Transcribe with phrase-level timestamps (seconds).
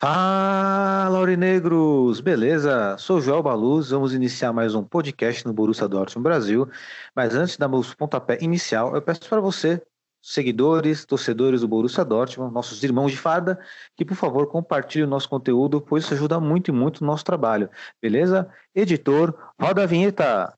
[0.00, 2.20] Fala, Aurinegros!
[2.20, 2.96] Beleza?
[2.98, 6.70] Sou Joel Baluz, vamos iniciar mais um podcast no Borussia Dortmund Brasil.
[7.16, 9.82] Mas antes dar o pontapé inicial, eu peço para você,
[10.22, 13.58] seguidores, torcedores do Borussia Dortmund, nossos irmãos de farda,
[13.96, 17.24] que por favor compartilhem o nosso conteúdo, pois isso ajuda muito e muito o nosso
[17.24, 17.68] trabalho.
[18.00, 18.48] Beleza?
[18.72, 20.57] Editor, roda a vinheta!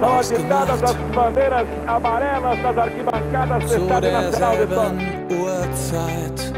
[0.00, 6.52] São agitadas as bandeiras amarelas das arquibancadas do Estádio Nacional de Uhrzeit,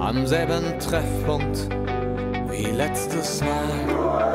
[0.00, 1.68] am selben Treffpunkt
[2.50, 4.34] wie letztes Mal.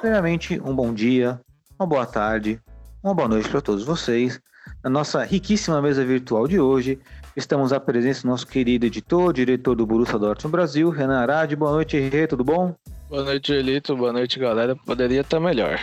[0.00, 1.40] Primeiramente, um bom dia,
[1.78, 2.60] uma boa tarde,
[3.02, 4.40] uma boa noite para todos vocês.
[4.82, 6.98] Na nossa riquíssima mesa virtual de hoje,
[7.36, 11.54] estamos à presença do nosso querido editor, diretor do Borussia Dortmund Brasil, Renan Arade.
[11.54, 12.74] Boa noite, Rê, tudo bom?
[13.10, 13.94] Boa noite, Elito.
[13.94, 14.74] Boa noite, galera.
[14.74, 15.78] Poderia estar melhor.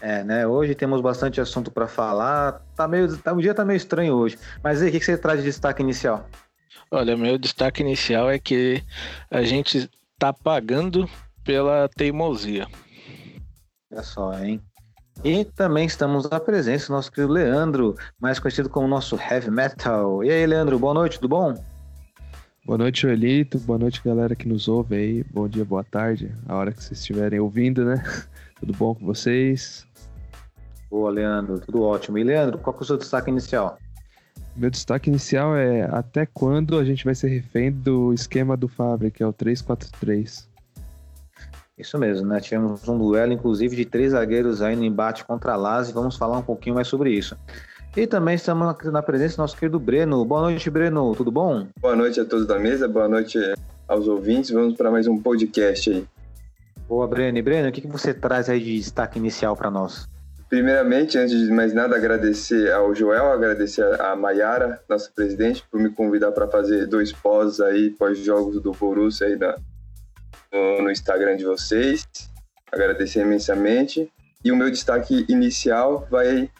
[0.00, 0.46] É, né?
[0.46, 2.64] Hoje temos bastante assunto para falar.
[2.76, 4.38] Tá meio, tá, o dia tá meio estranho hoje.
[4.62, 6.28] Mas aí, o que, que você traz de destaque inicial?
[6.92, 8.84] Olha, meu destaque inicial é que
[9.28, 11.10] a gente tá pagando
[11.42, 12.68] pela teimosia.
[13.92, 14.62] Olha só, hein?
[15.22, 20.24] E também estamos à presença do nosso querido Leandro, mais conhecido como nosso Heavy Metal.
[20.24, 21.54] E aí, Leandro, boa noite, tudo bom?
[22.64, 23.58] Boa noite, Elito.
[23.58, 25.24] Boa noite, galera que nos ouve aí.
[25.24, 28.02] Bom dia, boa tarde, a hora que vocês estiverem ouvindo, né?
[28.60, 29.86] Tudo bom com vocês?
[30.90, 32.18] Boa, Leandro, tudo ótimo.
[32.18, 33.78] E Leandro, qual que é o seu destaque inicial?
[34.54, 39.10] Meu destaque inicial é até quando a gente vai ser refém do esquema do Fabre,
[39.10, 40.49] que é o 3-4-3.
[41.80, 42.40] Isso mesmo, né?
[42.40, 45.94] Tivemos um duelo, inclusive, de três zagueiros aí no embate contra a Lazio.
[45.94, 47.36] Vamos falar um pouquinho mais sobre isso.
[47.96, 50.24] E também estamos na presença do nosso querido Breno.
[50.24, 51.14] Boa noite, Breno.
[51.16, 51.66] Tudo bom?
[51.80, 53.38] Boa noite a todos da mesa, boa noite
[53.88, 54.50] aos ouvintes.
[54.50, 56.06] Vamos para mais um podcast aí.
[56.86, 57.38] Boa, Breno.
[57.38, 60.06] E Breno, o que, que você traz aí de destaque inicial para nós?
[60.50, 65.88] Primeiramente, antes de mais nada, agradecer ao Joel, agradecer a Maiara, nossa presidente, por me
[65.88, 69.54] convidar para fazer dois pós aí, pós-jogos do Borussia aí na,
[70.52, 72.06] no, no Instagram de vocês.
[72.72, 74.12] Agradecer imensamente.
[74.44, 76.50] E o meu destaque inicial vai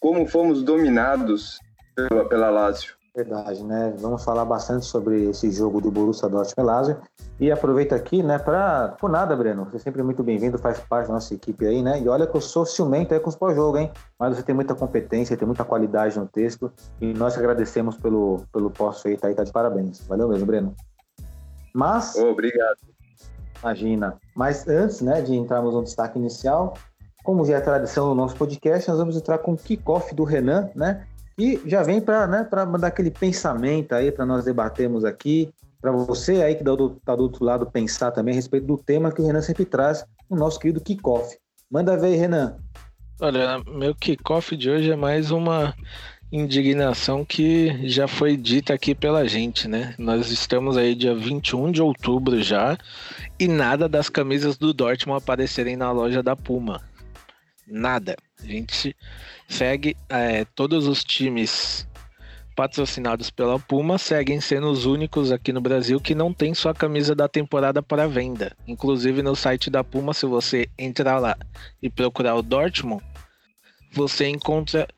[0.00, 1.60] como fomos dominados
[1.94, 2.94] pela, pela Lazio.
[3.14, 3.94] Verdade, né?
[3.98, 6.96] Vamos falar bastante sobre esse jogo do Borussia Dortmund e Lazio.
[7.38, 9.66] E aproveita aqui, né, para por nada, Breno.
[9.66, 12.00] Você é sempre muito bem-vindo, faz parte da nossa equipe aí, né?
[12.00, 13.92] E olha que eu sou ciumento aí com os pós-jogo, hein?
[14.18, 16.72] Mas você tem muita competência, tem muita qualidade no texto.
[17.02, 20.00] E nós agradecemos pelo, pelo posto aí, tá aí, tá de parabéns.
[20.06, 20.74] Valeu mesmo, Breno.
[21.74, 22.78] Mas, obrigado.
[23.62, 24.18] Imagina.
[24.34, 26.74] Mas antes, né, de entrarmos no destaque inicial,
[27.22, 30.70] como já é tradição no nosso podcast, nós vamos entrar com o kickoff do Renan,
[30.74, 31.06] né?
[31.38, 36.42] E já vem para né, mandar aquele pensamento aí para nós debatermos aqui, para você
[36.42, 39.20] aí que está do, tá do outro lado pensar também a respeito do tema que
[39.20, 41.36] o Renan sempre traz no nosso querido kickoff.
[41.70, 42.56] Manda ver, Renan.
[43.20, 45.74] Olha, meu kickoff de hoje é mais uma
[46.32, 49.94] indignação que já foi dita aqui pela gente, né?
[49.98, 52.78] Nós estamos aí dia 21 de outubro já
[53.38, 56.80] e nada das camisas do Dortmund aparecerem na loja da Puma.
[57.66, 58.16] Nada.
[58.42, 58.96] A gente
[59.46, 61.86] segue é, todos os times
[62.56, 67.14] patrocinados pela Puma seguem sendo os únicos aqui no Brasil que não tem sua camisa
[67.14, 68.56] da temporada para venda.
[68.66, 71.36] Inclusive no site da Puma, se você entrar lá
[71.82, 73.04] e procurar o Dortmund,
[73.92, 74.88] você encontra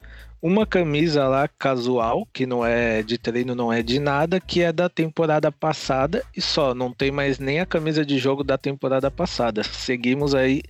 [0.47, 4.71] uma camisa lá casual, que não é de treino, não é de nada, que é
[4.71, 9.11] da temporada passada e só, não tem mais nem a camisa de jogo da temporada
[9.11, 9.63] passada.
[9.65, 10.61] Seguimos aí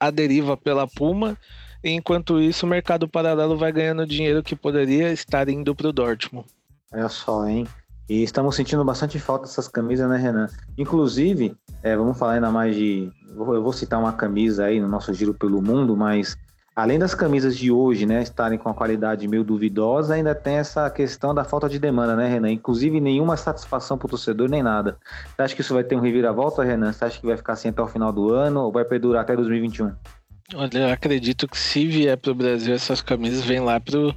[0.00, 1.36] a deriva pela Puma.
[1.84, 5.92] E enquanto isso, o mercado paralelo vai ganhando dinheiro que poderia estar indo para o
[5.92, 6.46] Dortmund.
[6.90, 7.66] Olha só, hein?
[8.08, 10.46] E estamos sentindo bastante falta dessas camisas, né, Renan?
[10.78, 13.10] Inclusive, é, vamos falar ainda mais de.
[13.28, 16.34] Eu vou citar uma camisa aí no nosso giro pelo mundo, mas
[16.74, 20.88] além das camisas de hoje, né, estarem com a qualidade meio duvidosa, ainda tem essa
[20.90, 22.50] questão da falta de demanda, né, Renan?
[22.50, 24.96] Inclusive, nenhuma satisfação para o torcedor, nem nada.
[25.34, 26.92] Você acha que isso vai ter um reviravolta, Renan?
[26.92, 29.36] Você acha que vai ficar assim até o final do ano ou vai perdurar até
[29.36, 29.92] 2021?
[30.54, 34.14] Olha, eu acredito que se vier para o Brasil, essas camisas vêm lá pro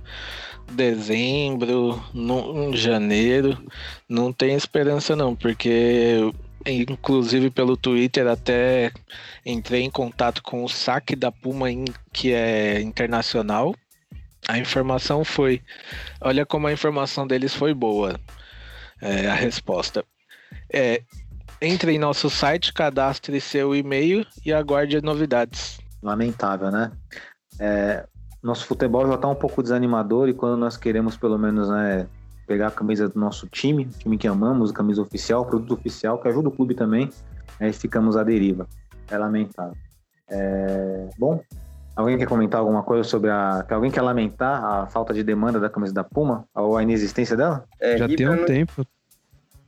[0.72, 3.57] dezembro, no, janeiro,
[4.10, 6.31] não tem esperança não, porque
[6.65, 8.91] inclusive pelo Twitter até
[9.45, 11.67] entrei em contato com o saque da Puma,
[12.12, 13.75] que é internacional.
[14.47, 15.62] A informação foi,
[16.21, 18.19] olha como a informação deles foi boa,
[19.01, 20.03] é, a resposta.
[20.71, 21.01] É,
[21.62, 25.79] entre em nosso site, cadastre seu e-mail e aguarde novidades.
[26.01, 26.91] Lamentável, né?
[27.59, 28.06] É,
[28.44, 32.07] nosso futebol já está um pouco desanimador e quando nós queremos pelo menos né,
[32.45, 36.50] pegar a camisa do nosso time, time que amamos, camisa oficial, produto oficial, que ajuda
[36.50, 37.09] o clube também,
[37.59, 38.68] aí ficamos à deriva.
[39.09, 39.75] É lamentável.
[40.30, 41.09] É...
[41.18, 41.42] Bom,
[41.95, 43.65] alguém quer comentar alguma coisa sobre a.
[43.69, 47.65] Alguém quer lamentar a falta de demanda da camisa da Puma ou a inexistência dela?
[47.80, 48.45] É, Já tem um não...
[48.45, 48.86] tempo.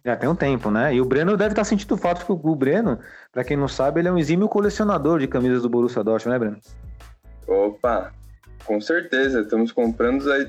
[0.06, 0.96] Já tem um tempo, né?
[0.96, 2.98] E o Breno deve estar sentindo falta, porque o Breno,
[3.30, 6.40] para quem não sabe, ele é um exímio colecionador de camisas do Borussia Dortmund, né,
[6.40, 6.58] Breno?
[7.46, 8.14] Opa,
[8.64, 9.42] com certeza.
[9.42, 10.48] Estamos comprando aí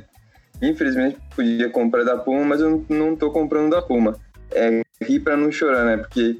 [0.61, 4.17] Infelizmente podia comprar da Puma, mas eu não tô comprando da Puma.
[4.51, 5.97] É rir para não chorar, né?
[5.97, 6.39] Porque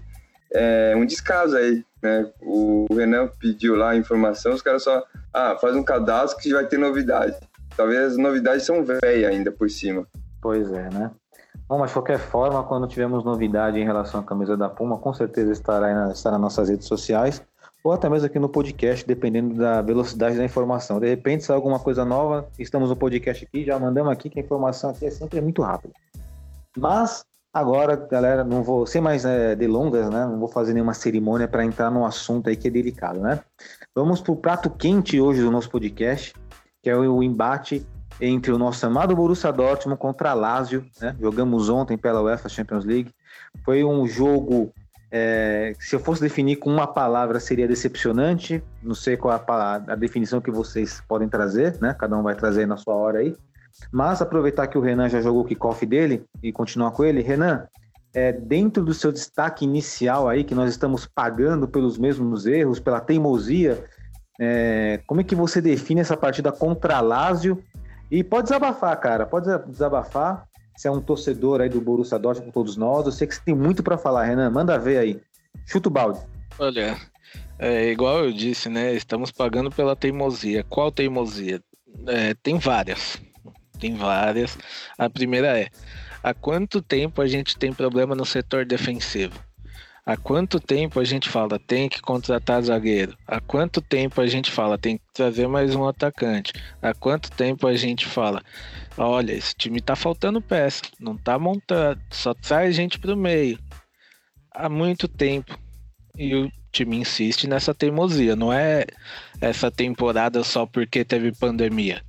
[0.53, 2.29] é um descaso aí, né?
[2.41, 6.67] O Renan pediu lá a informação, os caras só, ah, faz um cadastro que vai
[6.67, 7.37] ter novidade.
[7.77, 10.07] Talvez as novidades são velhas ainda por cima.
[10.41, 11.11] Pois é, né?
[11.69, 15.13] Bom, mas de qualquer forma, quando tivermos novidade em relação à camisa da Puma, com
[15.13, 17.43] certeza estará, estará nas nossas redes sociais
[17.83, 20.99] ou até mesmo aqui no podcast, dependendo da velocidade da informação.
[20.99, 24.43] De repente, sai alguma coisa nova, estamos no podcast aqui, já mandamos aqui, que a
[24.43, 25.95] informação aqui é sempre muito rápida.
[26.77, 30.27] Mas, agora, galera, não vou, sem mais é, delongas, né?
[30.27, 33.41] Não vou fazer nenhuma cerimônia para entrar num assunto aí que é delicado, né?
[33.95, 36.35] Vamos para o prato quente hoje do nosso podcast,
[36.83, 37.87] que é o embate
[38.21, 41.15] entre o nosso amado Borussia Dortmund contra a Lazio, né?
[41.21, 43.13] Jogamos ontem pela UEFA Champions League.
[43.65, 44.73] Foi um jogo
[45.11, 48.63] é, se eu fosse definir com uma palavra, seria decepcionante.
[48.83, 51.95] Não sei qual é a, a, definição que vocês podem trazer, né?
[51.99, 53.35] Cada um vai trazer na sua hora aí.
[53.91, 57.23] Mas aproveitar que o Renan já jogou o kickoff dele e continuar com ele.
[57.23, 57.67] Renan,
[58.13, 63.01] é, dentro do seu destaque inicial aí, que nós estamos pagando pelos mesmos erros, pela
[63.01, 63.83] teimosia,
[64.39, 67.63] é, como é que você define essa partida contra a Lazio?
[68.11, 70.48] E pode desabafar, cara, pode desabafar.
[70.79, 73.05] Você é um torcedor aí do Borussia Dortmund com todos nós.
[73.05, 74.49] Eu sei que você tem muito para falar, Renan.
[74.49, 75.21] Manda ver aí.
[75.67, 76.21] Chuta o balde.
[76.57, 76.97] Olha,
[77.59, 78.95] é igual eu disse, né?
[78.95, 80.63] Estamos pagando pela teimosia.
[80.63, 81.61] Qual teimosia?
[82.07, 83.21] É, tem várias.
[83.81, 84.57] Tem várias.
[84.97, 85.69] A primeira é:
[86.23, 89.48] há quanto tempo a gente tem problema no setor defensivo?
[90.09, 93.15] Há quanto tempo a gente fala tem que contratar zagueiro?
[93.27, 96.51] Há quanto tempo a gente fala tem que trazer mais um atacante?
[96.81, 98.43] Há quanto tempo a gente fala
[98.97, 103.59] Olha, esse time tá faltando peça, não tá montando, só traz gente pro meio.
[104.51, 105.59] Há muito tempo.
[106.17, 108.87] E o time insiste nessa teimosia, não é
[109.43, 112.03] essa temporada só porque teve pandemia.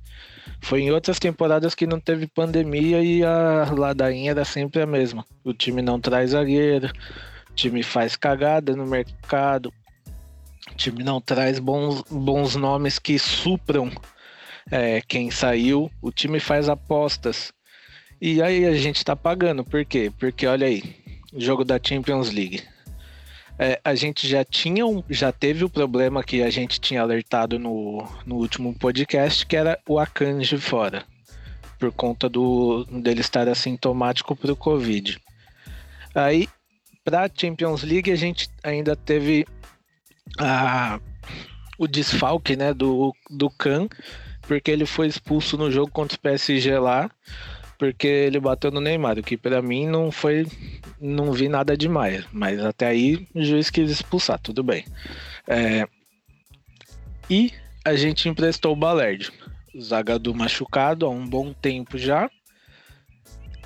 [0.62, 5.22] Foi em outras temporadas que não teve pandemia e a ladainha era sempre a mesma.
[5.44, 6.90] O time não traz zagueiro,
[7.60, 9.72] time faz cagada no mercado,
[10.70, 13.90] o time não traz bons, bons nomes que supram
[14.70, 17.52] é, quem saiu, o time faz apostas.
[18.20, 20.10] E aí a gente tá pagando, por quê?
[20.18, 20.82] Porque olha aí,
[21.36, 22.62] jogo da Champions League.
[23.58, 27.58] É, a gente já tinha um, já teve o problema que a gente tinha alertado
[27.58, 31.04] no, no último podcast, que era o Akanji fora,
[31.78, 35.20] por conta do dele estar assintomático para o Covid.
[36.14, 36.48] Aí,
[37.04, 39.46] para Champions League, a gente ainda teve
[40.38, 41.00] a,
[41.78, 43.50] o desfalque né, do, do
[44.42, 47.10] porque ele foi expulso no jogo contra o PSG lá,
[47.78, 50.46] porque ele bateu no Neymar, o que para mim não foi.
[51.00, 54.84] Não vi nada demais, mas até aí o juiz quis expulsar, tudo bem.
[55.48, 55.88] É,
[57.30, 57.52] e
[57.84, 59.32] a gente emprestou o Balerd,
[59.80, 62.28] Zagadu machucado há um bom tempo já.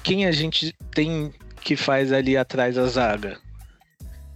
[0.03, 1.33] Quem a gente tem
[1.65, 3.39] que faz ali atrás a zaga?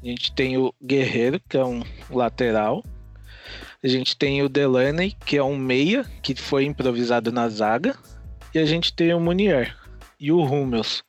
[0.02, 2.82] A gente tem o Guerreiro, que é um lateral.
[3.84, 7.96] A gente tem o Delaney, que é um meia, que foi improvisado na zaga.
[8.54, 9.76] E a gente tem o Munier
[10.18, 11.02] e o Hummels.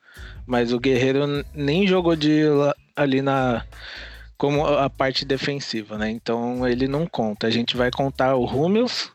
[0.46, 2.44] Mas o Guerreiro nem jogou de
[2.96, 3.66] ali na
[4.38, 6.10] como a parte defensiva, né?
[6.10, 7.48] Então ele não conta.
[7.48, 9.12] A gente vai contar o Hummels,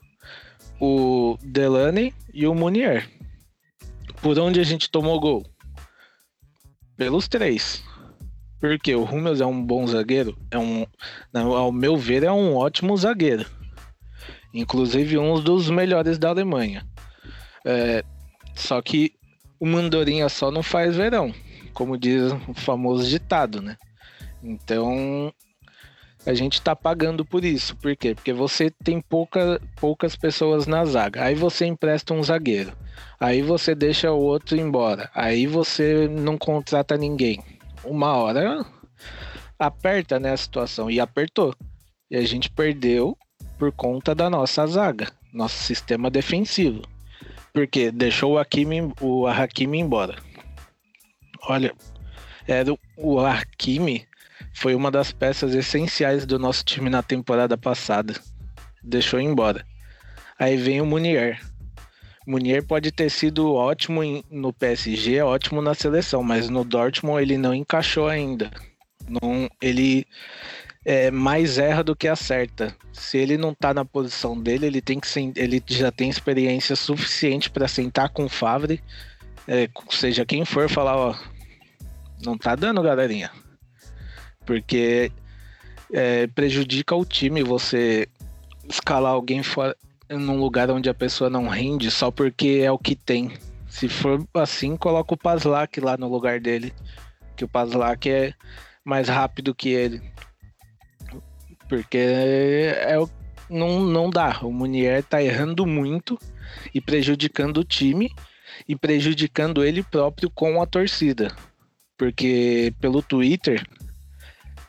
[0.80, 3.08] o Delaney e o Munier.
[4.23, 5.44] Por onde a gente tomou gol?
[6.96, 7.82] Pelos três.
[8.60, 10.86] Porque o Hummels é um bom zagueiro, é um,
[11.34, 13.44] ao meu ver, é um ótimo zagueiro.
[14.54, 16.86] Inclusive um dos melhores da Alemanha.
[17.66, 18.04] É,
[18.54, 19.12] só que
[19.58, 21.34] o Mandorinha só não faz verão,
[21.72, 23.76] como diz o famoso ditado, né?
[24.42, 25.32] Então,
[26.26, 27.76] a gente tá pagando por isso.
[27.76, 28.14] Por quê?
[28.14, 31.25] Porque você tem pouca, poucas pessoas na zaga.
[31.25, 32.73] Aí você empresta um zagueiro.
[33.21, 35.11] Aí você deixa o outro embora.
[35.14, 37.43] Aí você não contrata ninguém.
[37.85, 38.64] Uma hora
[39.59, 40.90] aperta né, a situação.
[40.90, 41.54] E apertou.
[42.11, 43.16] E a gente perdeu
[43.59, 46.83] por conta da nossa zaga, nosso sistema defensivo.
[47.52, 50.16] Porque deixou o Hakimi, o Hakimi embora.
[51.47, 51.75] Olha,
[52.49, 54.07] era o Hakimi
[54.54, 58.14] foi uma das peças essenciais do nosso time na temporada passada.
[58.82, 59.66] Deixou embora.
[60.38, 61.40] Aí vem o Munier.
[62.26, 67.54] Munier pode ter sido ótimo no PSG, ótimo na seleção, mas no Dortmund ele não
[67.54, 68.50] encaixou ainda.
[69.06, 70.06] Não, ele
[70.84, 72.75] é, mais erra do que acerta.
[72.92, 77.50] Se ele não tá na posição dele, ele tem que ele já tem experiência suficiente
[77.50, 78.82] para sentar com o Favre,
[79.46, 81.14] é, seja quem for, falar, ó,
[82.25, 83.30] não tá dando, galerinha.
[84.44, 85.10] Porque
[85.92, 88.08] é, prejudica o time você
[88.68, 89.76] escalar alguém fora,
[90.08, 93.32] num lugar onde a pessoa não rende só porque é o que tem.
[93.68, 96.72] Se for assim, coloca o Paslak lá no lugar dele.
[97.36, 98.32] Que o Paslak é
[98.84, 100.00] mais rápido que ele.
[101.68, 102.96] Porque é,
[103.50, 104.38] não, não dá.
[104.42, 106.18] O Munier tá errando muito
[106.72, 108.10] e prejudicando o time
[108.68, 111.34] e prejudicando ele próprio com a torcida.
[111.96, 113.64] Porque pelo Twitter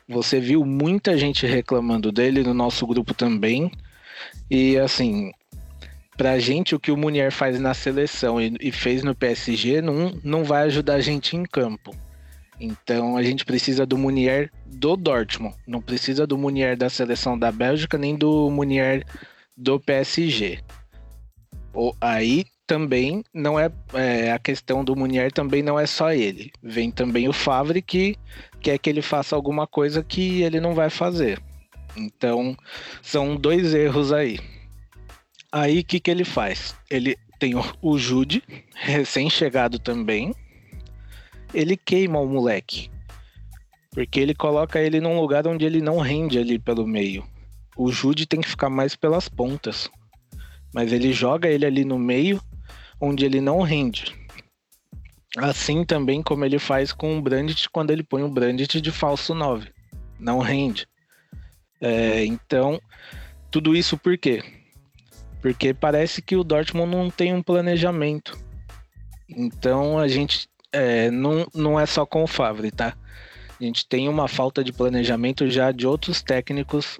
[0.08, 3.70] você viu muita gente reclamando dele no nosso grupo também.
[4.50, 5.32] E assim,
[6.16, 10.18] pra gente o que o Munier faz na seleção e, e, fez no PSG não,
[10.22, 11.94] não vai ajudar a gente em campo.
[12.58, 17.52] Então a gente precisa do Munier do Dortmund, não precisa do Munier da seleção da
[17.52, 19.04] Bélgica nem do Munier
[19.56, 20.60] do PSG.
[21.74, 26.50] Ou, aí também não é, é, a questão do Munier também não é só ele.
[26.62, 28.16] Vem também o Favre que
[28.66, 31.40] quer que ele faça alguma coisa que ele não vai fazer.
[31.96, 32.56] Então
[33.00, 34.40] são dois erros aí.
[35.52, 36.74] Aí o que, que ele faz?
[36.90, 38.42] Ele tem o Jude,
[38.74, 40.34] recém-chegado também.
[41.54, 42.90] Ele queima o moleque.
[43.92, 47.24] Porque ele coloca ele num lugar onde ele não rende ali pelo meio.
[47.76, 49.88] O Jude tem que ficar mais pelas pontas.
[50.74, 52.42] Mas ele joga ele ali no meio
[53.00, 54.12] onde ele não rende.
[55.36, 59.34] Assim também como ele faz com o Brandt quando ele põe o Brandt de falso
[59.34, 59.70] 9.
[60.18, 60.88] Não rende.
[61.80, 62.80] É, então,
[63.50, 64.42] tudo isso por quê?
[65.42, 68.38] Porque parece que o Dortmund não tem um planejamento.
[69.28, 72.96] Então a gente é, não, não é só com o Favre, tá?
[73.60, 76.98] A gente tem uma falta de planejamento já de outros técnicos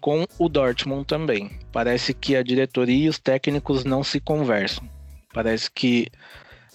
[0.00, 1.58] com o Dortmund também.
[1.72, 4.88] Parece que a diretoria e os técnicos não se conversam.
[5.32, 6.08] Parece que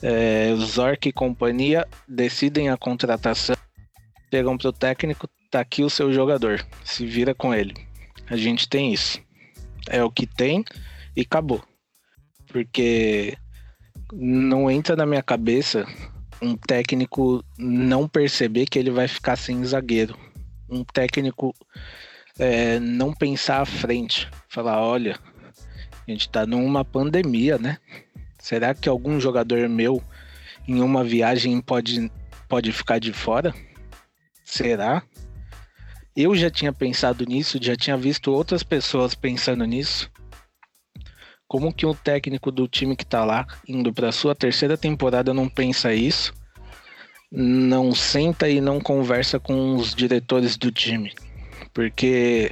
[0.01, 3.55] é, Zork e companhia decidem a contratação,
[4.33, 7.73] chegam pro técnico, tá aqui o seu jogador, se vira com ele.
[8.29, 9.19] A gente tem isso.
[9.87, 10.63] É o que tem
[11.15, 11.63] e acabou.
[12.47, 13.37] Porque
[14.13, 15.85] não entra na minha cabeça
[16.41, 20.17] um técnico não perceber que ele vai ficar sem zagueiro.
[20.69, 21.53] Um técnico
[22.37, 24.29] é, não pensar à frente.
[24.47, 25.19] Falar, olha,
[26.07, 27.77] a gente tá numa pandemia, né?
[28.49, 30.01] Será que algum jogador meu
[30.67, 32.11] em uma viagem pode,
[32.47, 33.53] pode ficar de fora?
[34.43, 35.03] Será?
[36.15, 40.09] Eu já tinha pensado nisso, já tinha visto outras pessoas pensando nisso.
[41.47, 45.47] Como que um técnico do time que tá lá, indo para sua terceira temporada, não
[45.47, 46.33] pensa isso?
[47.31, 51.13] Não senta e não conversa com os diretores do time.
[51.71, 52.51] Porque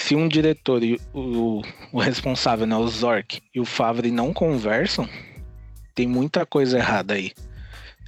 [0.00, 5.06] se um diretor e o, o responsável, né, o Zork e o Favre não conversam,
[5.94, 7.32] tem muita coisa errada aí.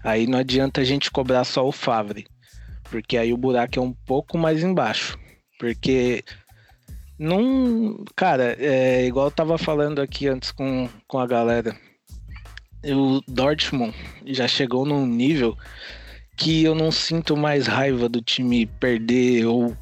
[0.03, 2.27] Aí não adianta a gente cobrar só o Favre,
[2.85, 5.19] porque aí o buraco é um pouco mais embaixo.
[5.61, 6.25] Porque
[7.19, 8.03] não.
[8.17, 11.77] Cara, é igual eu tava falando aqui antes com, com a galera.
[12.85, 13.95] O Dortmund
[14.27, 15.57] já chegou num nível
[16.37, 19.77] que eu não sinto mais raiva do time perder ou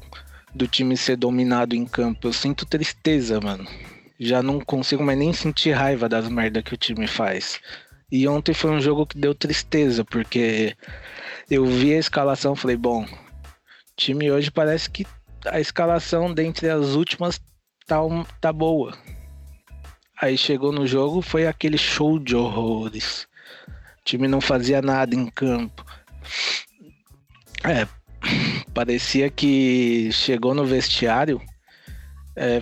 [0.53, 2.27] do time ser dominado em campo.
[2.27, 3.67] Eu sinto tristeza, mano.
[4.19, 7.59] Já não consigo mais nem sentir raiva das merdas que o time faz.
[8.11, 10.75] E ontem foi um jogo que deu tristeza, porque
[11.49, 13.05] eu vi a escalação falei, bom,
[13.95, 15.05] time hoje parece que
[15.45, 17.41] a escalação dentre as últimas
[17.87, 17.97] tá,
[18.39, 18.97] tá boa.
[20.21, 23.27] Aí chegou no jogo, foi aquele show de horrores.
[23.99, 25.85] O time não fazia nada em campo.
[27.63, 27.87] É,
[28.73, 31.41] parecia que chegou no vestiário.
[32.35, 32.59] É,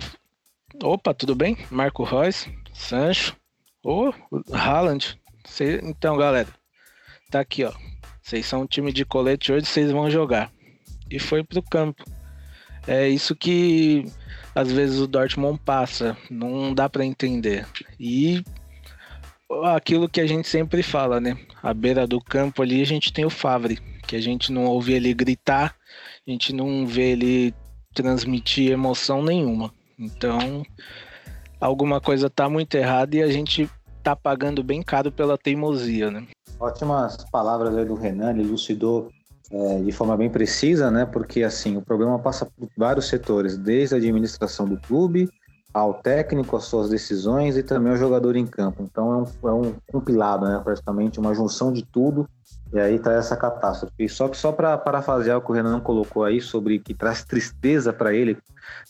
[0.82, 1.56] opa, tudo bem?
[1.70, 3.36] Marco Reus, Sancho,
[3.82, 5.18] ô, oh, Haaland.
[5.44, 6.48] Cê, então, galera,
[7.30, 7.72] tá aqui, ó.
[8.22, 10.52] Vocês são um time de colete hoje, vocês vão jogar.
[11.10, 12.04] E foi pro campo.
[12.86, 14.04] É isso que
[14.54, 17.66] às vezes o Dortmund passa, não dá para entender.
[17.98, 18.44] E
[19.64, 21.36] aquilo que a gente sempre fala, né?
[21.62, 23.78] À beira do campo ali a gente tem o Favre,
[24.10, 25.76] que a gente não ouve ele gritar,
[26.26, 27.54] a gente não vê ele
[27.94, 29.72] transmitir emoção nenhuma.
[29.96, 30.66] Então,
[31.60, 33.70] alguma coisa tá muito errada e a gente
[34.02, 36.26] tá pagando bem caro pela teimosia, né?
[36.58, 39.10] Ótimas palavras aí do Renan, ele elucidou
[39.48, 41.06] é, de forma bem precisa, né?
[41.06, 45.30] Porque assim, o problema passa por vários setores, desde a administração do clube,
[45.72, 48.82] ao técnico, as suas decisões e também ao jogador em campo.
[48.82, 50.60] Então é um, é um compilado, né?
[50.64, 52.28] Praticamente uma junção de tudo.
[52.72, 54.08] E aí tá essa catástrofe.
[54.08, 57.92] Só que só para parafasear o que o Renan colocou aí sobre que traz tristeza
[57.92, 58.38] para ele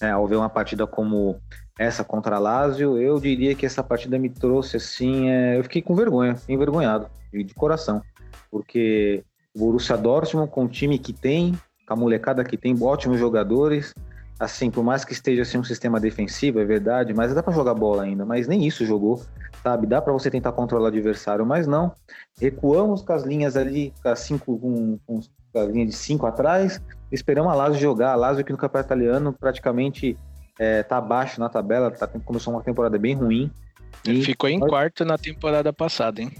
[0.00, 1.40] né, ao ver uma partida como
[1.78, 5.58] essa contra a Lazio, eu diria que essa partida me trouxe assim, é...
[5.58, 8.02] eu fiquei com vergonha, envergonhado, de coração,
[8.50, 13.18] porque o Borussia Dortmund com o time que tem, com a molecada que tem, ótimos
[13.18, 13.94] jogadores,
[14.38, 17.72] assim, por mais que esteja assim um sistema defensivo, é verdade, mas dá para jogar
[17.72, 19.22] bola ainda, mas nem isso jogou,
[19.62, 19.86] sabe?
[19.86, 21.92] Dá para você tentar controlar o adversário, mas não.
[22.40, 25.20] Recuamos com as linhas ali, com as cinco, com, com
[25.58, 28.12] a linha de cinco atrás, esperamos a Lazio jogar.
[28.12, 30.16] A Lazio que no campeonato italiano praticamente
[30.58, 33.50] é, tá abaixo na tabela, tá, começou uma temporada bem ruim.
[34.04, 36.32] E ficou em quarto na temporada passada, hein?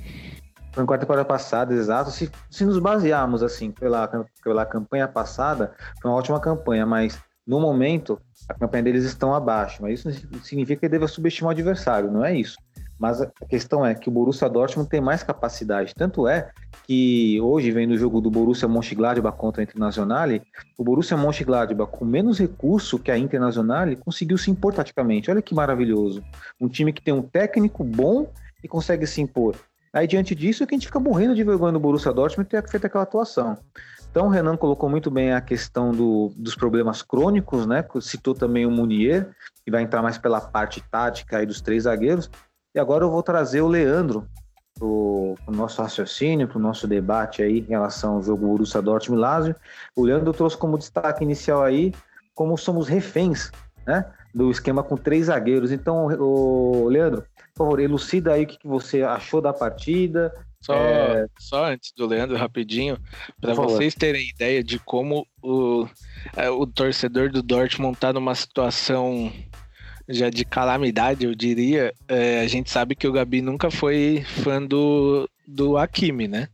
[0.73, 2.11] Foi em quarta temporada passada, exato.
[2.11, 4.09] Se, se nos basearmos assim pela,
[4.43, 9.83] pela campanha passada, foi uma ótima campanha, mas no momento, a campanha deles estão abaixo,
[9.83, 12.57] mas isso não significa que deva subestimar o adversário, não é isso.
[13.01, 15.95] Mas a questão é que o Borussia Dortmund tem mais capacidade.
[15.95, 16.51] Tanto é
[16.87, 20.29] que hoje, vem no jogo do Borussia Mönchengladbach contra a Internacional,
[20.77, 25.31] o Borussia Mönchengladbach, com menos recurso que a Internacional, conseguiu se impor taticamente.
[25.31, 26.23] Olha que maravilhoso.
[26.61, 28.31] Um time que tem um técnico bom
[28.63, 29.57] e consegue se impor.
[29.95, 32.69] Aí, diante disso, é que a gente fica morrendo de vergonha no Borussia Dortmund ter
[32.69, 33.57] feito aquela atuação.
[34.11, 37.83] Então, o Renan colocou muito bem a questão do, dos problemas crônicos, né?
[38.03, 39.31] Citou também o Munier,
[39.65, 42.31] que vai entrar mais pela parte tática aí dos três zagueiros.
[42.75, 44.27] E agora eu vou trazer o Leandro
[44.75, 49.21] para o nosso raciocínio, para o nosso debate aí em relação ao jogo Borussia Dortmund
[49.21, 49.57] Lazio.
[49.97, 51.93] O Leandro trouxe como destaque inicial aí
[52.35, 53.51] como somos reféns,
[53.87, 54.05] né?
[54.35, 55.73] Do esquema com três zagueiros.
[55.73, 57.23] Então, o Leandro,
[57.55, 61.27] por favor, elucida aí o que você achou da partida, só, é...
[61.39, 62.99] só antes do Leandro, rapidinho,
[63.41, 65.87] para vocês terem ideia de como o,
[66.37, 69.33] é, o torcedor do Dortmund tá numa situação
[70.11, 71.95] já de calamidade, eu diria.
[72.09, 76.49] É, a gente sabe que o Gabi nunca foi fã do, do Hakimi, né?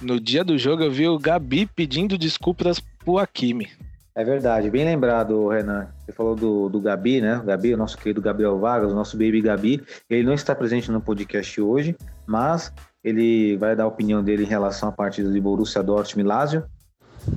[0.00, 3.68] No dia do jogo eu vi o Gabi pedindo desculpas pro Hakimi.
[4.16, 5.88] É verdade, bem lembrado, Renan.
[5.98, 7.38] Você falou do, do Gabi, né?
[7.38, 9.82] O Gabi, o nosso querido Gabriel Vargas, o nosso baby Gabi.
[10.08, 14.48] Ele não está presente no podcast hoje, mas ele vai dar a opinião dele em
[14.48, 16.64] relação à partida de Borussia Dortmund e Lazio.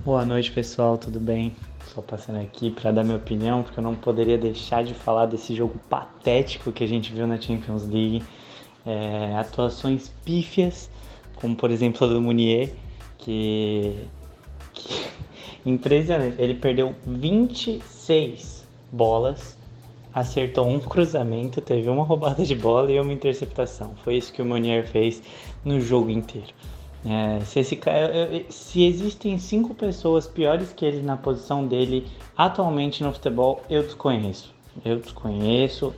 [0.06, 1.56] Boa noite, pessoal, tudo bem?
[1.94, 5.56] Só passando aqui para dar minha opinião, porque eu não poderia deixar de falar desse
[5.56, 8.24] jogo patético que a gente viu na Champions League.
[8.86, 10.90] É, atuações pífias,
[11.36, 12.74] como por exemplo a do Munier,
[13.18, 13.96] que,
[14.74, 15.08] que
[15.66, 16.42] impressionante.
[16.42, 19.58] Ele perdeu 26 bolas
[20.20, 23.94] acertou um cruzamento, teve uma roubada de bola e uma interceptação.
[24.04, 25.22] Foi isso que o Monier fez
[25.64, 26.54] no jogo inteiro.
[27.06, 27.80] É, se, esse,
[28.50, 34.54] se existem cinco pessoas piores que ele na posição dele atualmente no futebol, eu desconheço.
[34.84, 35.94] Eu desconheço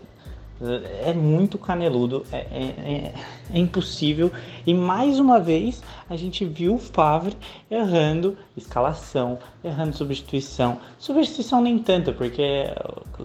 [1.06, 3.14] é muito caneludo, é, é, é,
[3.54, 4.32] é, impossível.
[4.68, 7.36] E mais uma vez a gente viu o Favre
[7.72, 10.80] errando escalação, errando substituição.
[10.98, 12.66] Substituição nem tanto, porque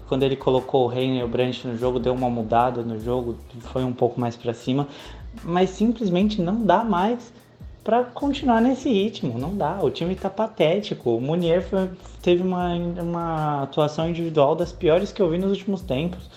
[0.09, 3.37] quando ele colocou o Reino e o Branch no jogo, deu uma mudada no jogo,
[3.61, 4.87] foi um pouco mais para cima.
[5.43, 7.33] Mas simplesmente não dá mais
[7.85, 9.79] para continuar nesse ritmo, não dá.
[9.83, 11.11] O time tá patético.
[11.11, 11.63] O Munier
[12.23, 16.31] teve uma, uma atuação individual das piores que eu vi nos últimos tempos.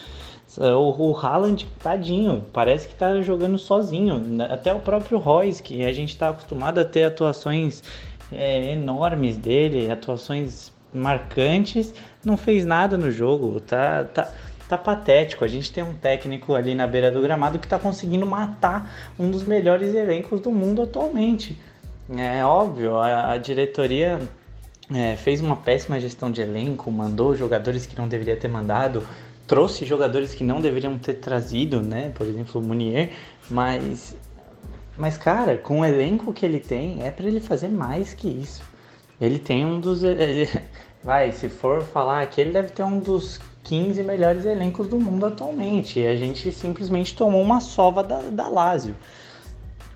[0.57, 4.21] O, o Haaland, tadinho, parece que tá jogando sozinho.
[4.49, 7.81] Até o próprio Royce, que a gente tá acostumado a ter atuações
[8.29, 11.93] é, enormes dele, atuações marcantes,
[12.25, 13.61] não fez nada no jogo.
[13.61, 14.29] Tá, tá,
[14.67, 15.43] tá patético.
[15.43, 19.31] A gente tem um técnico ali na beira do gramado que tá conseguindo matar um
[19.31, 21.59] dos melhores elencos do mundo atualmente.
[22.15, 24.19] É óbvio, a, a diretoria
[24.93, 29.05] é, fez uma péssima gestão de elenco, mandou jogadores que não deveria ter mandado
[29.47, 32.11] trouxe jogadores que não deveriam ter trazido, né?
[32.13, 33.11] Por exemplo, o Munier,
[33.49, 34.15] mas
[34.97, 38.61] mas cara, com o elenco que ele tem, é para ele fazer mais que isso.
[39.21, 40.49] Ele tem um dos ele,
[41.07, 45.25] vai, se for falar aqui, ele deve ter um dos 15 melhores elencos do mundo
[45.25, 46.01] atualmente.
[46.01, 48.93] E a gente simplesmente tomou uma sova da, da Lazio.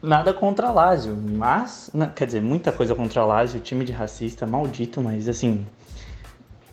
[0.02, 4.48] Nada contra a Lazio, mas, quer dizer, muita coisa contra a Lazio, time de racista,
[4.48, 5.66] maldito, mas assim,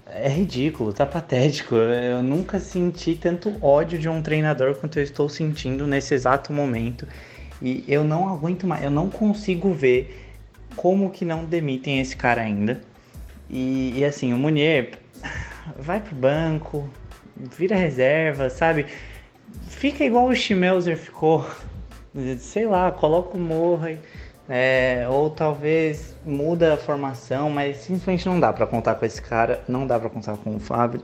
[0.07, 1.75] é ridículo, tá patético.
[1.75, 7.09] Eu nunca senti tanto ódio de um treinador quanto eu estou sentindo nesse exato momento.
[7.61, 10.31] E eu não aguento mais, eu não consigo ver
[10.77, 12.81] como que não demitem esse cara ainda.
[13.51, 14.99] E, e assim, o Munier
[15.77, 16.89] vai pro banco,
[17.37, 18.87] vira reserva, sabe?
[19.69, 21.47] Fica igual o Schmelzer ficou.
[22.39, 23.99] Sei lá, coloca o Morra.
[24.51, 29.63] É, ou talvez muda a formação, mas simplesmente não dá para contar com esse cara,
[29.69, 31.03] não dá para contar com o Fábio.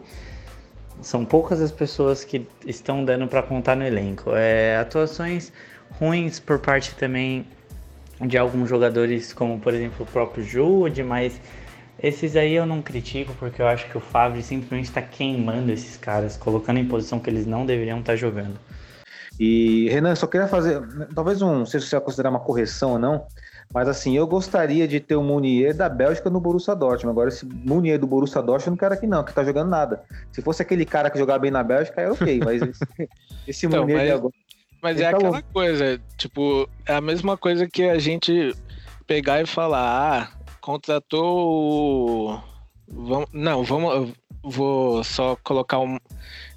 [1.02, 4.30] São poucas as pessoas que estão dando para contar no elenco.
[4.34, 5.52] É, atuações
[6.00, 7.46] ruins por parte também
[8.20, 11.38] de alguns jogadores, como por exemplo o próprio Jude, mas
[11.98, 15.96] esses aí eu não critico porque eu acho que o Fábio simplesmente está queimando esses
[15.96, 18.58] caras, colocando em posição que eles não deveriam estar tá jogando.
[19.38, 20.80] E, Renan, só queria fazer,
[21.14, 23.26] talvez um, não sei se você vai considerar uma correção ou não,
[23.72, 27.10] mas assim, eu gostaria de ter o Munier da Bélgica no Borussia Dortmund.
[27.10, 30.04] Agora, esse Munier do Borussia Dortmund, eu não quero aqui não, que tá jogando nada.
[30.30, 32.84] Se fosse aquele cara que jogava bem na Bélgica, é ok, mas esse,
[33.48, 34.34] esse então, Munier mas, agora...
[34.80, 35.48] Mas é tá aquela bom.
[35.52, 38.54] coisa, tipo, é a mesma coisa que a gente
[39.06, 42.42] pegar e falar, ah, contratou
[42.88, 44.12] Vamos, não, vamos.
[44.42, 45.98] Vou só colocar um,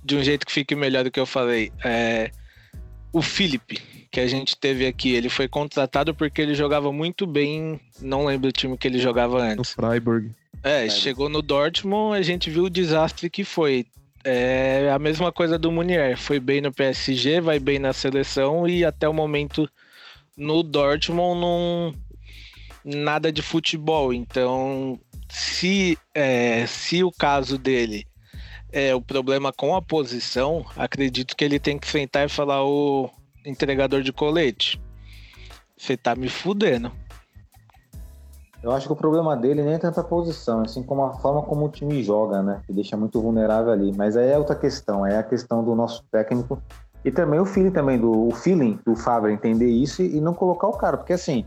[0.03, 1.71] de um jeito que fique melhor do que eu falei.
[1.83, 2.31] É,
[3.13, 7.79] o Felipe, que a gente teve aqui, ele foi contratado porque ele jogava muito bem.
[8.01, 9.57] Não lembro o time que ele jogava antes.
[9.57, 10.31] No Freiburg.
[10.63, 13.85] É, chegou no Dortmund, a gente viu o desastre que foi.
[14.23, 16.17] É a mesma coisa do Munier.
[16.17, 19.69] Foi bem no PSG, vai bem na seleção e até o momento
[20.35, 21.93] no Dortmund não
[22.87, 24.13] nada de futebol.
[24.13, 28.05] Então, se é, se o caso dele
[28.71, 33.09] é o problema com a posição, acredito que ele tem que sentar e falar o
[33.45, 34.81] entregador de colete.
[35.77, 36.91] Você tá me fudendo.
[38.63, 41.65] Eu acho que o problema dele nem é tanta posição, assim como a forma como
[41.65, 42.61] o time joga, né?
[42.65, 43.93] Que deixa muito vulnerável ali.
[43.95, 46.61] Mas aí é outra questão, é a questão do nosso técnico
[47.05, 50.67] e também o feeling também do o feeling do Fábio entender isso e, não colocar
[50.67, 51.45] o cara, porque assim,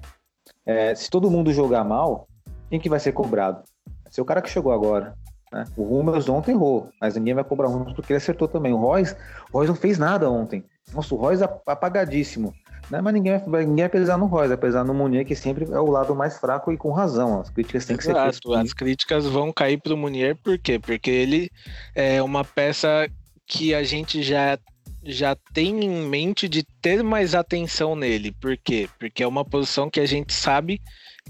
[0.71, 2.29] é, se todo mundo jogar mal,
[2.69, 3.63] quem que vai ser cobrado?
[4.05, 5.17] Vai ser o cara que chegou agora.
[5.53, 5.65] Né?
[5.77, 8.73] O Rummels ontem errou, mas ninguém vai cobrar o Rummels porque ele acertou também.
[8.73, 9.17] O Royce,
[9.53, 10.65] o Royce não fez nada ontem.
[10.95, 12.55] Nossa, o Royce apagadíssimo.
[12.89, 13.01] Né?
[13.01, 15.81] Mas ninguém vai, ninguém vai pesar no Royce, vai pesar no Munier, que sempre é
[15.81, 17.41] o lado mais fraco e com razão.
[17.41, 18.41] As críticas têm que ser feitas.
[18.65, 20.79] As críticas vão cair para o Munier, por quê?
[20.79, 21.51] Porque ele
[21.97, 23.09] é uma peça
[23.45, 24.57] que a gente já
[25.03, 28.33] já tem em mente de ter mais atenção nele.
[28.33, 28.89] Por quê?
[28.99, 30.81] Porque é uma posição que a gente sabe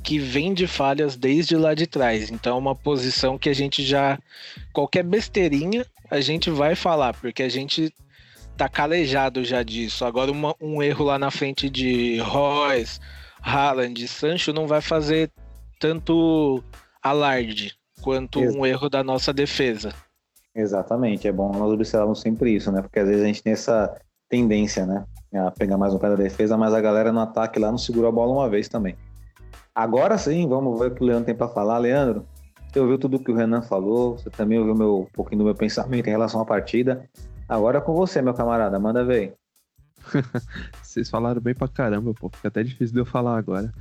[0.02, 2.30] que vem de falhas desde lá de trás.
[2.30, 4.18] Então é uma posição que a gente já.
[4.72, 7.92] Qualquer besteirinha a gente vai falar, porque a gente
[8.56, 10.04] tá calejado já disso.
[10.04, 13.00] Agora uma, um erro lá na frente de Royce,
[13.40, 15.30] Haaland, Sancho não vai fazer
[15.78, 16.62] tanto
[17.02, 19.94] alarde quanto um erro da nossa defesa.
[20.54, 22.82] Exatamente, é bom nós observarmos sempre isso, né?
[22.82, 23.96] Porque às vezes a gente tem essa
[24.28, 25.04] tendência, né?
[25.34, 28.08] A pegar mais um pé da defesa, mas a galera no ataque lá não segura
[28.08, 28.96] a bola uma vez também.
[29.74, 31.78] Agora sim, vamos ver o que o Leandro tem para falar.
[31.78, 32.26] Leandro,
[32.70, 35.54] você ouviu tudo que o Renan falou, você também ouviu meu, um pouquinho do meu
[35.54, 37.08] pensamento em relação à partida.
[37.48, 39.34] Agora é com você, meu camarada, manda ver.
[40.82, 42.30] Vocês falaram bem pra caramba, pô.
[42.30, 43.72] Fica até difícil de eu falar agora.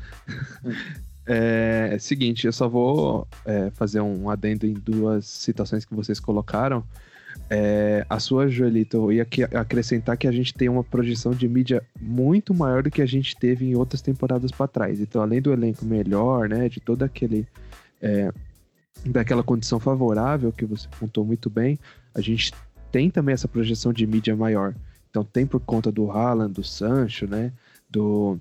[1.30, 6.20] É, é seguinte, eu só vou é, fazer um adendo em duas situações que vocês
[6.20, 6.84] colocaram.
[7.48, 11.84] É, a sua, Joelito, eu ia acrescentar que a gente tem uma projeção de mídia
[12.02, 15.00] muito maior do que a gente teve em outras temporadas para trás.
[15.00, 17.48] Então, além do elenco melhor, né, de todo aquele.
[18.02, 18.32] É,
[19.06, 21.80] daquela condição favorável que você contou muito bem,
[22.13, 22.52] a gente
[22.92, 24.76] tem também essa projeção de mídia maior.
[25.10, 27.54] Então, tem por conta do Haaland, do Sancho, né,
[27.89, 28.39] do,